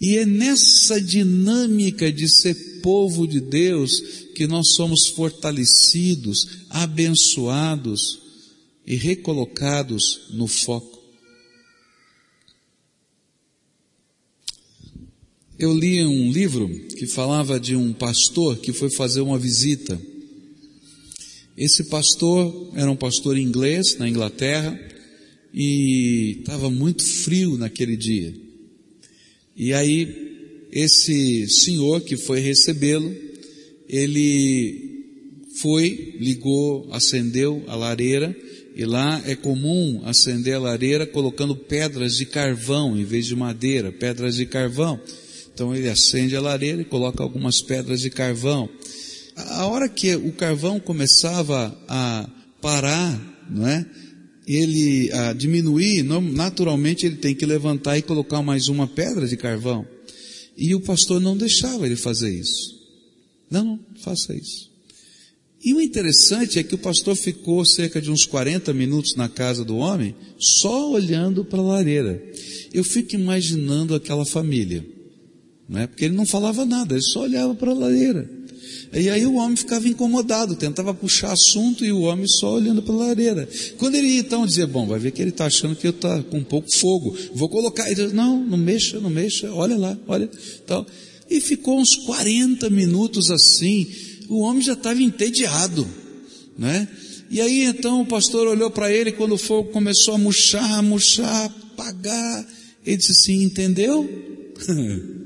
E 0.00 0.16
é 0.16 0.24
nessa 0.24 0.98
dinâmica 0.98 2.10
de 2.10 2.26
ser 2.26 2.54
povo 2.80 3.28
de 3.28 3.38
Deus 3.38 4.00
que 4.34 4.46
nós 4.46 4.72
somos 4.72 5.08
fortalecidos, 5.08 6.64
abençoados 6.70 8.18
e 8.86 8.96
recolocados 8.96 10.28
no 10.30 10.46
foco. 10.46 10.98
Eu 15.58 15.74
li 15.74 16.02
um 16.02 16.32
livro 16.32 16.66
que 16.96 17.06
falava 17.06 17.60
de 17.60 17.76
um 17.76 17.92
pastor 17.92 18.56
que 18.56 18.72
foi 18.72 18.90
fazer 18.90 19.20
uma 19.20 19.38
visita. 19.38 20.00
Esse 21.54 21.84
pastor 21.84 22.72
era 22.74 22.90
um 22.90 22.96
pastor 22.96 23.36
inglês 23.36 23.98
na 23.98 24.08
Inglaterra 24.08 24.80
e 25.52 26.38
estava 26.40 26.70
muito 26.70 27.04
frio 27.04 27.58
naquele 27.58 27.98
dia. 27.98 28.49
E 29.62 29.74
aí, 29.74 30.08
esse 30.72 31.46
senhor 31.46 32.00
que 32.00 32.16
foi 32.16 32.40
recebê-lo, 32.40 33.14
ele 33.86 35.04
foi, 35.60 36.16
ligou, 36.18 36.88
acendeu 36.90 37.62
a 37.66 37.76
lareira, 37.76 38.34
e 38.74 38.86
lá 38.86 39.22
é 39.26 39.36
comum 39.36 40.00
acender 40.06 40.54
a 40.54 40.58
lareira 40.58 41.06
colocando 41.06 41.54
pedras 41.54 42.16
de 42.16 42.24
carvão 42.24 42.96
em 42.96 43.04
vez 43.04 43.26
de 43.26 43.36
madeira, 43.36 43.92
pedras 43.92 44.36
de 44.36 44.46
carvão. 44.46 44.98
Então 45.52 45.76
ele 45.76 45.90
acende 45.90 46.34
a 46.34 46.40
lareira 46.40 46.80
e 46.80 46.86
coloca 46.86 47.22
algumas 47.22 47.60
pedras 47.60 48.00
de 48.00 48.08
carvão. 48.08 48.66
A 49.36 49.66
hora 49.66 49.90
que 49.90 50.16
o 50.16 50.32
carvão 50.32 50.80
começava 50.80 51.78
a 51.86 52.26
parar, 52.62 53.46
não 53.50 53.68
é? 53.68 53.84
Ele 54.52 55.12
a 55.12 55.32
diminuir, 55.32 56.02
naturalmente 56.02 57.06
ele 57.06 57.16
tem 57.16 57.34
que 57.34 57.46
levantar 57.46 57.98
e 57.98 58.02
colocar 58.02 58.42
mais 58.42 58.68
uma 58.68 58.86
pedra 58.86 59.26
de 59.26 59.36
carvão. 59.36 59.86
E 60.56 60.74
o 60.74 60.80
pastor 60.80 61.20
não 61.20 61.36
deixava 61.36 61.86
ele 61.86 61.96
fazer 61.96 62.30
isso. 62.30 62.78
Não, 63.50 63.64
não, 63.64 63.80
faça 64.00 64.34
isso. 64.34 64.70
E 65.62 65.74
o 65.74 65.80
interessante 65.80 66.58
é 66.58 66.62
que 66.62 66.74
o 66.74 66.78
pastor 66.78 67.14
ficou 67.16 67.64
cerca 67.66 68.00
de 68.00 68.10
uns 68.10 68.24
40 68.24 68.72
minutos 68.72 69.14
na 69.14 69.28
casa 69.28 69.64
do 69.64 69.76
homem, 69.76 70.14
só 70.38 70.90
olhando 70.90 71.44
para 71.44 71.58
a 71.58 71.62
lareira. 71.62 72.22
Eu 72.72 72.82
fico 72.82 73.14
imaginando 73.14 73.94
aquela 73.94 74.24
família 74.24 74.84
né? 75.70 75.86
porque 75.86 76.04
ele 76.04 76.16
não 76.16 76.26
falava 76.26 76.66
nada, 76.66 76.94
ele 76.94 77.02
só 77.02 77.22
olhava 77.22 77.54
para 77.54 77.70
a 77.70 77.74
lareira. 77.74 78.28
E 78.92 79.08
aí 79.08 79.24
o 79.24 79.34
homem 79.34 79.56
ficava 79.56 79.86
incomodado, 79.86 80.56
tentava 80.56 80.92
puxar 80.92 81.32
assunto 81.32 81.84
e 81.84 81.92
o 81.92 82.00
homem 82.00 82.26
só 82.26 82.54
olhando 82.54 82.82
para 82.82 82.92
a 82.94 82.98
lareira. 82.98 83.48
Quando 83.78 83.94
ele 83.94 84.08
ia 84.08 84.20
então 84.20 84.44
dizer, 84.44 84.66
bom, 84.66 84.84
vai 84.86 84.98
ver 84.98 85.12
que 85.12 85.22
ele 85.22 85.30
está 85.30 85.46
achando 85.46 85.76
que 85.76 85.86
eu 85.86 85.92
está 85.92 86.20
com 86.24 86.38
um 86.38 86.44
pouco 86.44 86.68
fogo, 86.74 87.16
vou 87.32 87.48
colocar. 87.48 87.88
Ele 87.88 88.08
não, 88.08 88.44
não 88.44 88.58
mexa, 88.58 88.98
não 88.98 89.08
mexa, 89.08 89.52
olha 89.52 89.76
lá, 89.76 89.96
olha. 90.08 90.28
Então, 90.64 90.84
e 91.30 91.40
ficou 91.40 91.78
uns 91.78 91.94
40 91.94 92.68
minutos 92.70 93.30
assim, 93.30 93.86
o 94.28 94.40
homem 94.40 94.60
já 94.60 94.72
estava 94.72 95.00
entediado, 95.00 95.86
né? 96.58 96.88
E 97.30 97.40
aí 97.40 97.62
então 97.62 98.00
o 98.00 98.06
pastor 98.06 98.48
olhou 98.48 98.72
para 98.72 98.92
ele 98.92 99.12
quando 99.12 99.32
o 99.34 99.38
fogo 99.38 99.70
começou 99.70 100.14
a 100.14 100.18
murchar, 100.18 100.82
murchar, 100.82 101.46
apagar, 101.46 102.48
ele 102.84 102.96
disse 102.96 103.12
assim, 103.12 103.44
entendeu? 103.44 104.08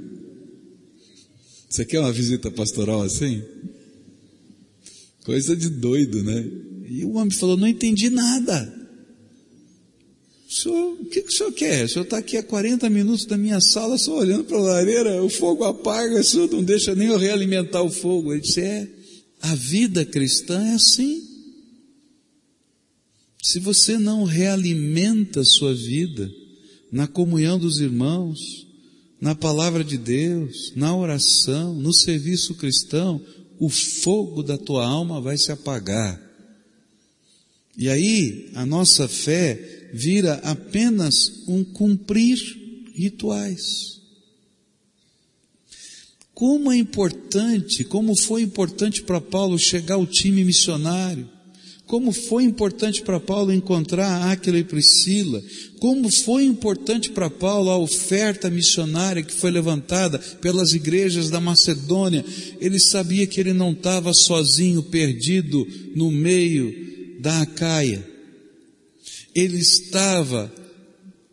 Você 1.75 1.85
quer 1.85 1.99
uma 1.99 2.13
visita 2.13 2.53
pastoral 2.53 3.03
assim? 3.03 3.43
Coisa 5.25 5.57
de 5.57 5.69
doido, 5.69 6.23
né? 6.23 6.49
E 6.89 7.05
o 7.05 7.15
homem 7.15 7.37
falou, 7.37 7.57
não 7.57 7.67
entendi 7.67 8.11
nada. 8.11 8.73
O, 10.49 10.53
senhor, 10.53 10.93
o 11.01 11.05
que, 11.07 11.23
que 11.23 11.29
o 11.29 11.37
senhor 11.37 11.53
quer? 11.53 11.85
O 11.85 11.89
senhor 11.89 12.05
está 12.05 12.19
aqui 12.19 12.37
há 12.37 12.45
40 12.45 12.89
minutos 12.89 13.27
da 13.27 13.37
minha 13.37 13.61
sala 13.61 13.99
só 13.99 14.17
olhando 14.17 14.45
para 14.45 14.57
a 14.57 14.61
lareira, 14.61 15.21
o 15.25 15.29
fogo 15.29 15.65
apaga, 15.65 16.21
o 16.21 16.23
senhor 16.23 16.49
não 16.49 16.63
deixa 16.63 16.95
nem 16.95 17.09
eu 17.09 17.19
realimentar 17.19 17.83
o 17.83 17.91
fogo. 17.91 18.33
Ele 18.33 18.43
disse, 18.43 18.61
é, 18.61 18.89
a 19.43 19.57
vida 19.57 20.05
cristã 20.05 20.65
é 20.65 20.75
assim. 20.75 21.25
Se 23.43 23.59
você 23.59 23.99
não 23.99 24.23
realimenta 24.23 25.41
a 25.41 25.45
sua 25.45 25.75
vida 25.75 26.31
na 26.93 27.09
comunhão 27.09 27.59
dos 27.59 27.81
irmãos, 27.81 28.65
na 29.25 29.35
palavra 29.35 29.83
de 29.83 29.97
Deus, 29.97 30.75
na 30.77 30.95
oração, 30.95 31.75
no 31.75 31.95
serviço 31.95 32.55
cristão, 32.57 33.25
o 33.59 33.71
fogo 33.71 34.43
da 34.43 34.59
tua 34.59 34.85
alma 34.85 35.19
vai 35.19 35.39
se 35.39 35.51
apagar. 35.51 36.21
E 37.75 37.89
aí 37.89 38.51
a 38.55 38.67
nossa 38.67 39.09
fé 39.09 39.89
vira 39.95 40.35
apenas 40.45 41.43
um 41.49 41.65
cumprir 41.65 42.39
rituais. 42.95 43.99
Como 46.35 46.71
é 46.71 46.77
importante, 46.77 47.83
como 47.83 48.15
foi 48.15 48.43
importante 48.43 49.03
para 49.03 49.23
Paulo 49.23 49.59
chegar 49.59 49.95
ao 49.95 50.07
time 50.07 50.45
missionário, 50.45 51.31
como 51.87 52.13
foi 52.13 52.45
importante 52.45 53.03
para 53.03 53.21
Paulo 53.21 53.53
encontrar 53.53 54.31
Áquila 54.31 54.59
e 54.59 54.65
Priscila, 54.65 55.43
como 55.79 56.11
foi 56.11 56.45
importante 56.45 57.11
para 57.11 57.29
Paulo 57.29 57.71
a 57.71 57.77
oferta 57.77 58.49
missionária 58.49 59.23
que 59.23 59.35
foi 59.35 59.51
levantada 59.51 60.19
pelas 60.41 60.73
igrejas 60.73 61.29
da 61.29 61.41
Macedônia. 61.41 62.25
Ele 62.59 62.79
sabia 62.79 63.27
que 63.27 63.39
ele 63.39 63.53
não 63.53 63.73
estava 63.73 64.15
sozinho, 64.15 64.83
perdido 64.83 65.67
no 65.95 66.11
meio 66.11 66.75
da 67.21 67.43
Acaia. 67.43 68.07
Ele 69.35 69.59
estava 69.59 70.51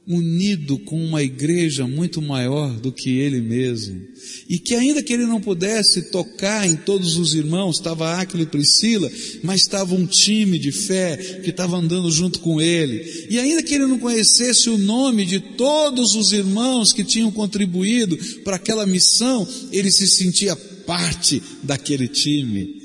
unido 0.08 0.80
com 0.80 1.04
uma 1.04 1.22
igreja 1.22 1.86
muito 1.86 2.22
maior 2.22 2.80
do 2.80 2.92
que 2.92 3.10
ele 3.10 3.40
mesmo. 3.40 4.02
E 4.50 4.58
que 4.58 4.74
ainda 4.74 5.04
que 5.04 5.14
ele 5.14 5.26
não 5.26 5.40
pudesse 5.40 6.10
tocar 6.12 6.68
em 6.68 6.76
todos 6.76 7.18
os 7.18 7.34
irmãos, 7.34 7.78
estava 7.78 8.16
Áquila 8.16 8.44
e 8.44 8.48
Priscila, 8.48 9.12
mas 9.44 9.62
estava 9.62 9.94
um 9.94 10.06
time 10.06 10.58
de 10.58 10.72
fé 10.72 11.18
que 11.44 11.52
estava 11.52 11.78
andando 11.78 12.10
junto 12.12 12.40
com 12.40 12.60
ele. 12.60 13.28
E 13.30 13.40
ainda 13.40 13.64
que 13.64 13.76
ele 13.76 13.86
não 13.86 14.00
conhecesse 14.00 14.70
o 14.70 14.78
nome 14.78 15.26
de 15.26 15.40
todos 15.40 16.16
os 16.16 16.32
irmãos 16.32 16.92
que 16.92 17.04
tinham 17.04 17.32
contribuído 17.32 18.18
para 18.44 18.56
aquela 18.56 18.86
missão, 18.86 19.48
ele 19.72 19.92
se 19.92 20.08
sentia 20.08 20.56
parte 20.56 21.42
daquele 21.64 22.08
time. 22.08 22.82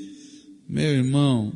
Meu 0.69 0.91
irmão, 0.91 1.51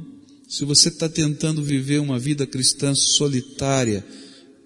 se 0.47 0.65
você 0.65 0.89
está 0.89 1.07
tentando 1.07 1.63
viver 1.63 2.01
uma 2.01 2.19
vida 2.19 2.45
cristã 2.45 2.93
solitária, 2.95 4.03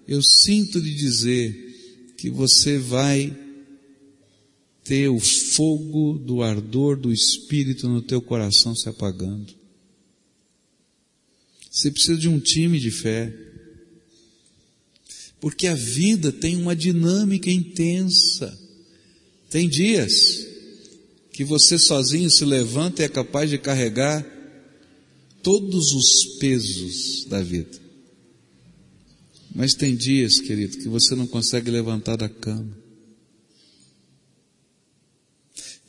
eu 0.06 0.22
sinto 0.22 0.78
lhe 0.78 0.94
dizer 0.94 2.14
que 2.16 2.30
você 2.30 2.78
vai 2.78 3.36
ter 4.84 5.08
o 5.08 5.18
fogo 5.18 6.16
do 6.18 6.42
ardor 6.42 6.96
do 6.96 7.12
Espírito 7.12 7.88
no 7.88 8.00
teu 8.00 8.22
coração 8.22 8.74
se 8.74 8.88
apagando. 8.88 9.52
Você 11.70 11.90
precisa 11.90 12.16
de 12.16 12.28
um 12.28 12.38
time 12.38 12.78
de 12.78 12.90
fé. 12.90 13.34
Porque 15.40 15.66
a 15.66 15.74
vida 15.74 16.32
tem 16.32 16.56
uma 16.56 16.74
dinâmica 16.74 17.50
intensa. 17.50 18.56
Tem 19.50 19.68
dias 19.68 20.46
que 21.32 21.44
você 21.44 21.78
sozinho 21.78 22.30
se 22.30 22.44
levanta 22.44 23.02
e 23.02 23.04
é 23.04 23.08
capaz 23.08 23.50
de 23.50 23.58
carregar 23.58 24.24
todos 25.42 25.92
os 25.92 26.38
pesos 26.38 27.26
da 27.26 27.42
vida. 27.42 27.85
Mas 29.56 29.72
tem 29.72 29.96
dias, 29.96 30.38
querido, 30.38 30.76
que 30.76 30.86
você 30.86 31.14
não 31.14 31.26
consegue 31.26 31.70
levantar 31.70 32.14
da 32.14 32.28
cama. 32.28 32.76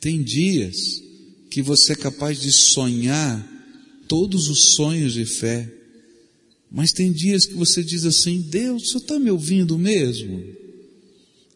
Tem 0.00 0.22
dias 0.22 1.02
que 1.50 1.60
você 1.60 1.92
é 1.92 1.96
capaz 1.96 2.40
de 2.40 2.50
sonhar 2.50 3.46
todos 4.08 4.48
os 4.48 4.72
sonhos 4.72 5.12
de 5.12 5.26
fé. 5.26 5.70
Mas 6.70 6.92
tem 6.92 7.12
dias 7.12 7.44
que 7.44 7.52
você 7.52 7.84
diz 7.84 8.06
assim, 8.06 8.40
Deus, 8.40 8.88
Senhor 8.88 9.02
está 9.02 9.18
me 9.18 9.30
ouvindo 9.30 9.78
mesmo? 9.78 10.42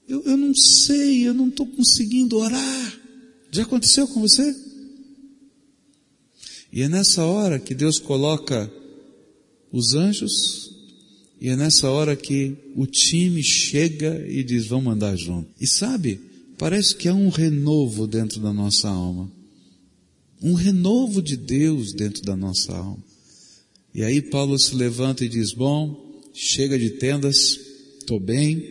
Eu, 0.07 0.23
eu 0.25 0.37
não 0.37 0.55
sei, 0.55 1.27
eu 1.27 1.33
não 1.33 1.49
estou 1.49 1.67
conseguindo 1.67 2.37
orar. 2.37 3.01
Já 3.51 3.63
aconteceu 3.63 4.07
com 4.07 4.21
você? 4.21 4.55
E 6.71 6.83
é 6.83 6.91
nessa 6.91 7.25
hora 7.25 7.59
que 7.59 7.75
Deus 7.75 7.99
coloca 7.99 8.71
os 9.73 9.95
anjos 9.95 10.72
e 11.43 11.49
é 11.49 11.57
nessa 11.57 11.91
hora 11.91 12.15
que 12.15 12.57
o 12.77 12.87
time 12.87 13.43
chega 13.43 14.25
e 14.29 14.45
diz, 14.45 14.67
vamos 14.67 14.93
andar 14.93 15.17
junto. 15.17 15.51
E 15.61 15.67
sabe, 15.67 16.21
parece 16.57 16.95
que 16.95 17.09
há 17.09 17.15
um 17.15 17.31
renovo 17.31 18.07
dentro 18.07 18.41
da 18.41 18.53
nossa 18.53 18.89
alma. 18.89 19.29
Um 20.41 20.55
renovo 20.55 21.21
de 21.21 21.37
Deus 21.37 21.93
dentro 21.93 22.23
da 22.23 22.37
nossa 22.37 22.73
alma. 22.73 23.03
E 23.93 24.05
aí 24.05 24.23
Paulo 24.23 24.57
se 24.57 24.73
levanta 24.77 25.25
e 25.25 25.29
diz, 25.29 25.53
bom, 25.53 26.23
chega 26.33 26.79
de 26.79 26.91
tendas, 26.91 27.59
estou 27.99 28.21
bem, 28.21 28.65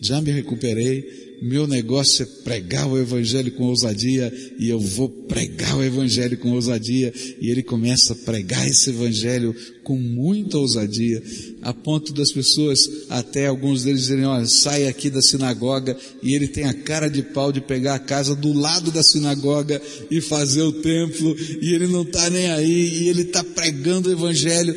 já 0.00 0.20
me 0.20 0.32
recuperei, 0.32 1.25
meu 1.42 1.66
negócio 1.66 2.22
é 2.22 2.42
pregar 2.42 2.88
o 2.88 2.98
evangelho 2.98 3.52
com 3.52 3.64
ousadia 3.64 4.32
e 4.58 4.68
eu 4.68 4.80
vou 4.80 5.08
pregar 5.08 5.76
o 5.76 5.84
evangelho 5.84 6.38
com 6.38 6.52
ousadia 6.52 7.12
e 7.40 7.50
ele 7.50 7.62
começa 7.62 8.12
a 8.12 8.16
pregar 8.16 8.66
esse 8.66 8.90
evangelho 8.90 9.54
com 9.82 9.96
muita 9.96 10.58
ousadia, 10.58 11.22
a 11.62 11.72
ponto 11.72 12.12
das 12.12 12.32
pessoas, 12.32 12.88
até 13.08 13.46
alguns 13.46 13.84
deles 13.84 14.00
dizerem, 14.00 14.24
olha, 14.24 14.46
sai 14.46 14.88
aqui 14.88 15.08
da 15.08 15.22
sinagoga 15.22 15.96
e 16.22 16.34
ele 16.34 16.48
tem 16.48 16.64
a 16.64 16.74
cara 16.74 17.08
de 17.08 17.22
pau 17.22 17.52
de 17.52 17.60
pegar 17.60 17.94
a 17.94 18.00
casa 18.00 18.34
do 18.34 18.52
lado 18.52 18.90
da 18.90 19.02
sinagoga 19.02 19.80
e 20.10 20.20
fazer 20.20 20.62
o 20.62 20.72
templo 20.72 21.36
e 21.62 21.72
ele 21.72 21.86
não 21.86 22.02
está 22.02 22.28
nem 22.30 22.50
aí 22.50 23.02
e 23.04 23.08
ele 23.08 23.22
está 23.22 23.44
pregando 23.44 24.08
o 24.08 24.12
evangelho. 24.12 24.74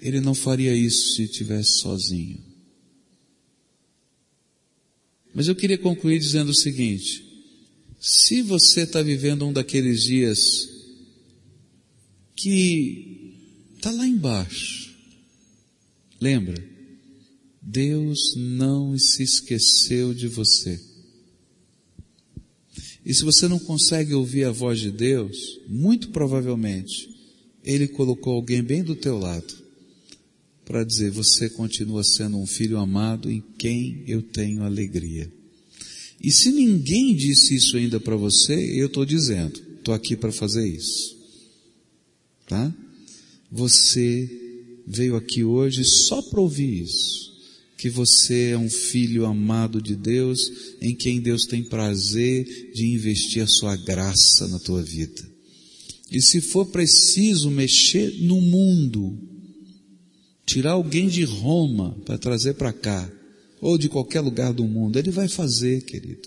Ele 0.00 0.20
não 0.20 0.34
faria 0.34 0.74
isso 0.74 1.16
se 1.16 1.24
estivesse 1.24 1.80
sozinho. 1.80 2.47
Mas 5.38 5.46
eu 5.46 5.54
queria 5.54 5.78
concluir 5.78 6.18
dizendo 6.18 6.48
o 6.48 6.54
seguinte, 6.54 7.22
se 8.00 8.42
você 8.42 8.80
está 8.80 9.00
vivendo 9.00 9.46
um 9.46 9.52
daqueles 9.52 10.02
dias 10.02 10.68
que 12.34 13.36
está 13.76 13.92
lá 13.92 14.04
embaixo, 14.04 14.92
lembra, 16.20 16.60
Deus 17.62 18.34
não 18.36 18.98
se 18.98 19.22
esqueceu 19.22 20.12
de 20.12 20.26
você. 20.26 20.80
E 23.06 23.14
se 23.14 23.22
você 23.22 23.46
não 23.46 23.60
consegue 23.60 24.14
ouvir 24.14 24.42
a 24.42 24.50
voz 24.50 24.80
de 24.80 24.90
Deus, 24.90 25.60
muito 25.68 26.08
provavelmente, 26.08 27.08
Ele 27.62 27.86
colocou 27.86 28.34
alguém 28.34 28.60
bem 28.60 28.82
do 28.82 28.96
teu 28.96 29.16
lado 29.16 29.54
para 30.68 30.84
dizer, 30.84 31.10
você 31.10 31.48
continua 31.48 32.04
sendo 32.04 32.36
um 32.36 32.46
filho 32.46 32.76
amado 32.76 33.30
em 33.30 33.42
quem 33.56 34.04
eu 34.06 34.20
tenho 34.20 34.62
alegria. 34.62 35.32
E 36.22 36.30
se 36.30 36.50
ninguém 36.52 37.16
disse 37.16 37.56
isso 37.56 37.78
ainda 37.78 37.98
para 37.98 38.14
você, 38.16 38.54
eu 38.78 38.86
estou 38.86 39.06
dizendo, 39.06 39.58
estou 39.78 39.94
aqui 39.94 40.14
para 40.14 40.30
fazer 40.30 40.68
isso. 40.68 41.16
Tá? 42.46 42.74
Você 43.50 44.30
veio 44.86 45.16
aqui 45.16 45.42
hoje 45.42 45.82
só 45.84 46.20
para 46.20 46.38
ouvir 46.38 46.82
isso. 46.82 47.32
Que 47.78 47.88
você 47.88 48.50
é 48.50 48.58
um 48.58 48.68
filho 48.68 49.24
amado 49.24 49.80
de 49.80 49.96
Deus, 49.96 50.52
em 50.82 50.94
quem 50.94 51.18
Deus 51.18 51.46
tem 51.46 51.64
prazer 51.64 52.72
de 52.74 52.88
investir 52.88 53.42
a 53.42 53.46
sua 53.46 53.74
graça 53.74 54.46
na 54.48 54.58
tua 54.58 54.82
vida. 54.82 55.26
E 56.12 56.20
se 56.20 56.42
for 56.42 56.66
preciso 56.66 57.50
mexer 57.50 58.18
no 58.20 58.38
mundo, 58.38 59.27
tirar 60.48 60.72
alguém 60.72 61.08
de 61.08 61.24
Roma 61.24 61.94
para 62.06 62.16
trazer 62.16 62.54
para 62.54 62.72
cá, 62.72 63.08
ou 63.60 63.76
de 63.76 63.88
qualquer 63.88 64.20
lugar 64.20 64.52
do 64.54 64.64
mundo, 64.64 64.98
Ele 64.98 65.10
vai 65.10 65.28
fazer, 65.28 65.82
querido. 65.82 66.26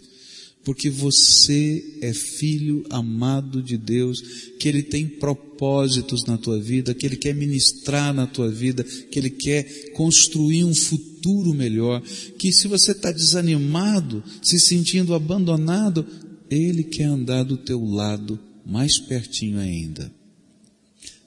Porque 0.64 0.92
você 0.92 1.98
é 2.02 2.14
filho 2.14 2.86
amado 2.92 3.64
de 3.64 3.78
Deus, 3.78 4.22
que 4.60 4.70
Ele 4.70 4.84
tem 4.84 5.08
propósitos 5.08 6.24
na 6.26 6.38
tua 6.38 6.62
vida, 6.62 6.94
que 6.94 7.04
Ele 7.04 7.16
quer 7.16 7.34
ministrar 7.34 8.14
na 8.14 8.28
tua 8.28 8.48
vida, 8.52 8.84
que 8.84 9.18
Ele 9.18 9.32
quer 9.32 9.92
construir 9.94 10.66
um 10.66 10.76
futuro 10.76 11.52
melhor, 11.52 12.00
que 12.38 12.52
se 12.52 12.68
você 12.68 12.92
está 12.92 13.12
desanimado, 13.12 14.24
se 14.40 14.60
sentindo 14.60 15.16
abandonado, 15.16 16.06
Ele 16.48 16.84
quer 16.84 17.06
andar 17.06 17.44
do 17.44 17.58
teu 17.58 17.84
lado, 17.84 18.40
mais 18.64 19.00
pertinho 19.00 19.58
ainda. 19.58 20.14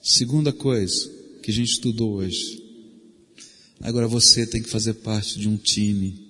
Segunda 0.01 0.53
coisa 0.53 1.11
que 1.43 1.51
a 1.51 1.55
gente 1.55 1.73
estudou 1.73 2.19
hoje. 2.19 2.64
Agora 3.81 4.09
você 4.09 4.47
tem 4.47 4.62
que 4.62 4.68
fazer 4.68 4.95
parte 4.95 5.39
de 5.39 5.49
um 5.49 5.57
time. 5.57 6.25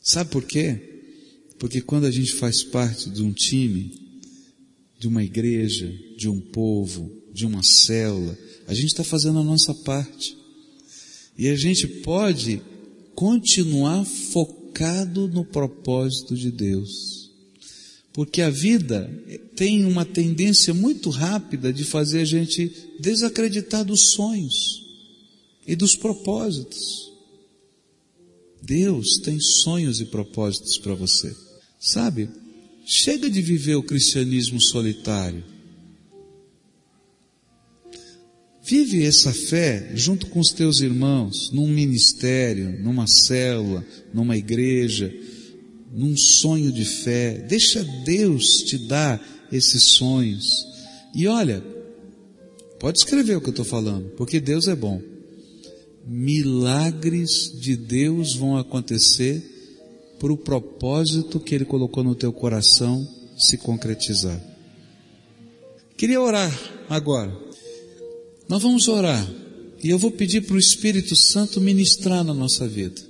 Sabe 0.00 0.30
por 0.30 0.44
quê? 0.44 1.02
Porque 1.58 1.80
quando 1.80 2.06
a 2.06 2.10
gente 2.10 2.32
faz 2.32 2.62
parte 2.62 3.10
de 3.10 3.22
um 3.22 3.32
time, 3.32 3.92
de 4.98 5.08
uma 5.08 5.22
igreja, 5.22 5.92
de 6.16 6.28
um 6.28 6.40
povo, 6.40 7.10
de 7.32 7.46
uma 7.46 7.62
célula, 7.62 8.36
a 8.66 8.74
gente 8.74 8.88
está 8.88 9.04
fazendo 9.04 9.38
a 9.38 9.44
nossa 9.44 9.74
parte. 9.74 10.36
E 11.36 11.48
a 11.48 11.56
gente 11.56 11.86
pode 11.86 12.60
continuar 13.14 14.04
focado 14.04 15.28
no 15.28 15.44
propósito 15.44 16.36
de 16.36 16.50
Deus. 16.50 17.30
Porque 18.12 18.42
a 18.42 18.50
vida 18.50 19.08
tem 19.54 19.84
uma 19.84 20.04
tendência 20.04 20.74
muito 20.74 21.10
rápida 21.10 21.72
de 21.72 21.84
fazer 21.84 22.20
a 22.20 22.24
gente 22.24 22.72
desacreditar 22.98 23.84
dos 23.84 24.10
sonhos 24.12 24.87
e 25.68 25.76
dos 25.76 25.94
propósitos. 25.94 27.12
Deus 28.62 29.18
tem 29.22 29.38
sonhos 29.38 30.00
e 30.00 30.06
propósitos 30.06 30.78
para 30.78 30.94
você. 30.94 31.36
Sabe? 31.78 32.30
Chega 32.86 33.28
de 33.28 33.42
viver 33.42 33.74
o 33.74 33.82
cristianismo 33.82 34.60
solitário. 34.62 35.44
Vive 38.64 39.04
essa 39.04 39.32
fé 39.32 39.92
junto 39.94 40.26
com 40.26 40.40
os 40.40 40.52
teus 40.52 40.80
irmãos, 40.80 41.50
num 41.52 41.68
ministério, 41.68 42.82
numa 42.82 43.06
célula, 43.06 43.84
numa 44.12 44.36
igreja, 44.36 45.14
num 45.92 46.16
sonho 46.16 46.72
de 46.72 46.84
fé. 46.84 47.44
Deixa 47.46 47.84
Deus 48.04 48.62
te 48.66 48.78
dar 48.78 49.22
esses 49.52 49.82
sonhos. 49.84 50.66
E 51.14 51.26
olha, 51.26 51.62
pode 52.78 52.98
escrever 52.98 53.36
o 53.36 53.40
que 53.40 53.48
eu 53.48 53.52
estou 53.52 53.64
falando, 53.64 54.10
porque 54.16 54.40
Deus 54.40 54.66
é 54.66 54.74
bom 54.74 55.17
milagres 56.08 57.52
de 57.60 57.76
Deus 57.76 58.34
vão 58.34 58.56
acontecer 58.56 59.44
para 60.18 60.32
o 60.32 60.38
propósito 60.38 61.38
que 61.38 61.54
Ele 61.54 61.66
colocou 61.66 62.02
no 62.02 62.14
teu 62.14 62.32
coração 62.32 63.06
se 63.36 63.58
concretizar. 63.58 64.42
Queria 65.96 66.20
orar 66.20 66.50
agora. 66.88 67.36
Nós 68.48 68.62
vamos 68.62 68.88
orar 68.88 69.28
E 69.82 69.90
eu 69.90 69.98
vou 69.98 70.10
pedir 70.10 70.40
para 70.40 70.56
o 70.56 70.58
Espírito 70.58 71.14
Santo 71.14 71.60
ministrar 71.60 72.24
na 72.24 72.34
nossa 72.34 72.66
vida. 72.66 73.00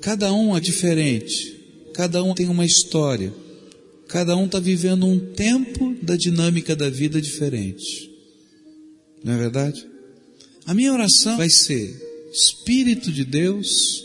Cada 0.00 0.32
um 0.32 0.56
é 0.56 0.60
diferente, 0.60 1.90
cada 1.92 2.22
um 2.22 2.32
tem 2.32 2.48
uma 2.48 2.64
história, 2.64 3.34
cada 4.06 4.36
um 4.36 4.46
está 4.46 4.60
vivendo 4.60 5.04
um 5.04 5.18
tempo 5.18 5.94
da 6.00 6.16
dinâmica 6.16 6.76
da 6.76 6.88
vida 6.88 7.20
diferente. 7.20 8.10
Não 9.24 9.34
é 9.34 9.36
verdade? 9.36 9.87
A 10.68 10.74
minha 10.74 10.92
oração 10.92 11.38
vai 11.38 11.48
ser: 11.48 12.28
Espírito 12.30 13.10
de 13.10 13.24
Deus, 13.24 14.04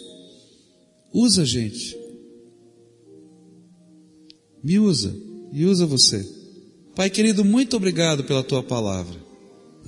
usa 1.14 1.42
a 1.42 1.46
gente. 1.46 1.94
Me 4.64 4.80
usa 4.80 5.14
e 5.52 5.66
usa 5.66 5.86
você. 5.86 6.26
Pai 6.96 7.10
querido, 7.10 7.44
muito 7.44 7.76
obrigado 7.76 8.24
pela 8.24 8.42
tua 8.42 8.64
palavra. 8.64 9.22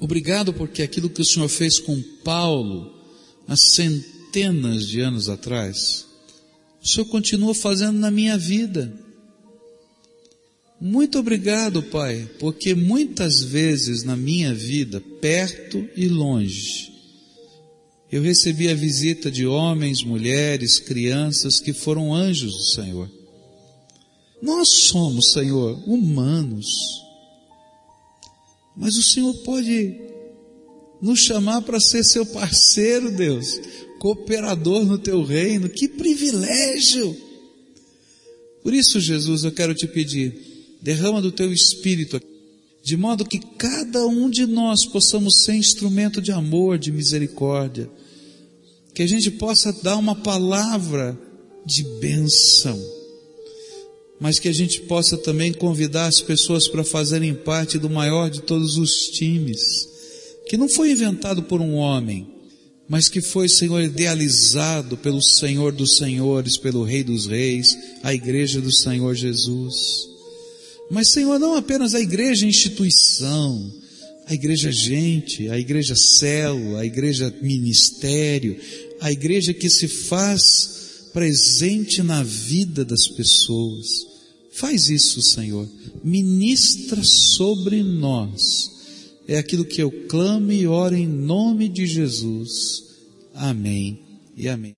Obrigado 0.01 0.53
porque 0.53 0.83
aquilo 0.83 1.09
que 1.09 1.21
o 1.21 1.25
Senhor 1.25 1.47
fez 1.47 1.79
com 1.79 2.03
Paulo 2.25 2.93
há 3.47 3.55
centenas 3.55 4.85
de 4.85 4.99
anos 4.99 5.29
atrás, 5.29 6.05
o 6.83 6.85
Senhor 6.85 7.05
continua 7.05 7.55
fazendo 7.55 7.97
na 7.97 8.11
minha 8.11 8.37
vida. 8.37 8.93
Muito 10.87 11.17
obrigado, 11.17 11.81
Pai, 11.81 12.29
porque 12.37 12.75
muitas 12.75 13.41
vezes 13.41 14.03
na 14.03 14.15
minha 14.15 14.53
vida, 14.53 15.01
perto 15.19 15.83
e 15.97 16.07
longe, 16.07 16.93
eu 18.11 18.21
recebi 18.21 18.69
a 18.69 18.75
visita 18.75 19.31
de 19.31 19.47
homens, 19.47 20.03
mulheres, 20.03 20.77
crianças 20.77 21.59
que 21.59 21.73
foram 21.73 22.13
anjos 22.13 22.53
do 22.53 22.63
Senhor. 22.65 23.09
Nós 24.39 24.69
somos, 24.69 25.31
Senhor, 25.31 25.81
humanos. 25.89 26.67
Mas 28.77 28.95
o 28.95 29.01
Senhor 29.01 29.33
pode 29.37 29.99
nos 31.01 31.19
chamar 31.19 31.63
para 31.63 31.79
ser 31.79 32.03
seu 32.03 32.27
parceiro, 32.27 33.09
Deus, 33.09 33.59
cooperador 33.97 34.85
no 34.85 34.99
teu 34.99 35.23
reino. 35.23 35.67
Que 35.67 35.87
privilégio! 35.87 37.17
Por 38.61 38.71
isso, 38.71 38.99
Jesus, 38.99 39.43
eu 39.43 39.51
quero 39.51 39.73
te 39.73 39.87
pedir, 39.87 40.44
derrama 40.85 41.19
do 41.19 41.31
teu 41.31 41.51
espírito, 41.51 42.21
de 42.83 42.95
modo 42.95 43.25
que 43.25 43.39
cada 43.39 44.05
um 44.05 44.29
de 44.29 44.45
nós 44.45 44.85
possamos 44.85 45.43
ser 45.43 45.55
instrumento 45.55 46.21
de 46.21 46.31
amor, 46.31 46.77
de 46.77 46.91
misericórdia, 46.91 47.89
que 48.93 49.01
a 49.01 49.07
gente 49.07 49.31
possa 49.31 49.73
dar 49.81 49.97
uma 49.97 50.15
palavra 50.15 51.19
de 51.65 51.83
bênção 51.99 52.79
mas 54.17 54.39
que 54.39 54.47
a 54.47 54.53
gente 54.53 54.79
possa 54.83 55.17
também 55.17 55.51
convidar 55.51 56.07
as 56.07 56.21
pessoas 56.21 56.69
para 56.69 56.85
fazerem 56.85 57.33
parte 57.33 57.77
do 57.77 57.89
maior 57.89 58.29
de 58.29 58.41
todos 58.41 58.77
os 58.77 59.09
times, 59.09 59.59
que 60.47 60.55
não 60.55 60.69
foi 60.69 60.91
inventado 60.91 61.43
por 61.43 61.59
um 61.59 61.73
homem, 61.73 62.25
mas 62.87 63.09
que 63.09 63.19
foi, 63.19 63.49
Senhor, 63.49 63.81
idealizado 63.81 64.95
pelo 64.95 65.21
Senhor 65.21 65.73
dos 65.73 65.97
Senhores, 65.97 66.55
pelo 66.55 66.83
Rei 66.83 67.03
dos 67.03 67.25
Reis, 67.25 67.77
a 68.03 68.13
Igreja 68.13 68.61
do 68.61 68.71
Senhor 68.71 69.13
Jesus. 69.15 70.14
Mas, 70.89 71.09
Senhor, 71.09 71.39
não 71.39 71.55
apenas 71.55 71.95
a 71.95 71.99
igreja 71.99 72.45
instituição, 72.45 73.71
a 74.25 74.33
igreja 74.33 74.71
gente, 74.71 75.49
a 75.49 75.57
igreja 75.59 75.95
célula, 75.95 76.81
a 76.81 76.85
igreja 76.85 77.33
ministério, 77.41 78.57
a 78.99 79.11
igreja 79.11 79.53
que 79.53 79.69
se 79.69 79.87
faz 79.87 81.09
presente 81.13 82.01
na 82.01 82.23
vida 82.23 82.83
das 82.83 83.07
pessoas. 83.07 83.87
Faz 84.51 84.89
isso, 84.89 85.21
Senhor. 85.21 85.67
Ministra 86.03 87.03
sobre 87.03 87.83
nós. 87.83 88.71
É 89.27 89.37
aquilo 89.37 89.65
que 89.65 89.81
eu 89.81 89.91
clamo 90.07 90.51
e 90.51 90.65
oro 90.65 90.95
em 90.95 91.07
nome 91.07 91.67
de 91.67 91.85
Jesus. 91.85 92.83
Amém 93.33 93.99
e 94.35 94.47
amém. 94.47 94.73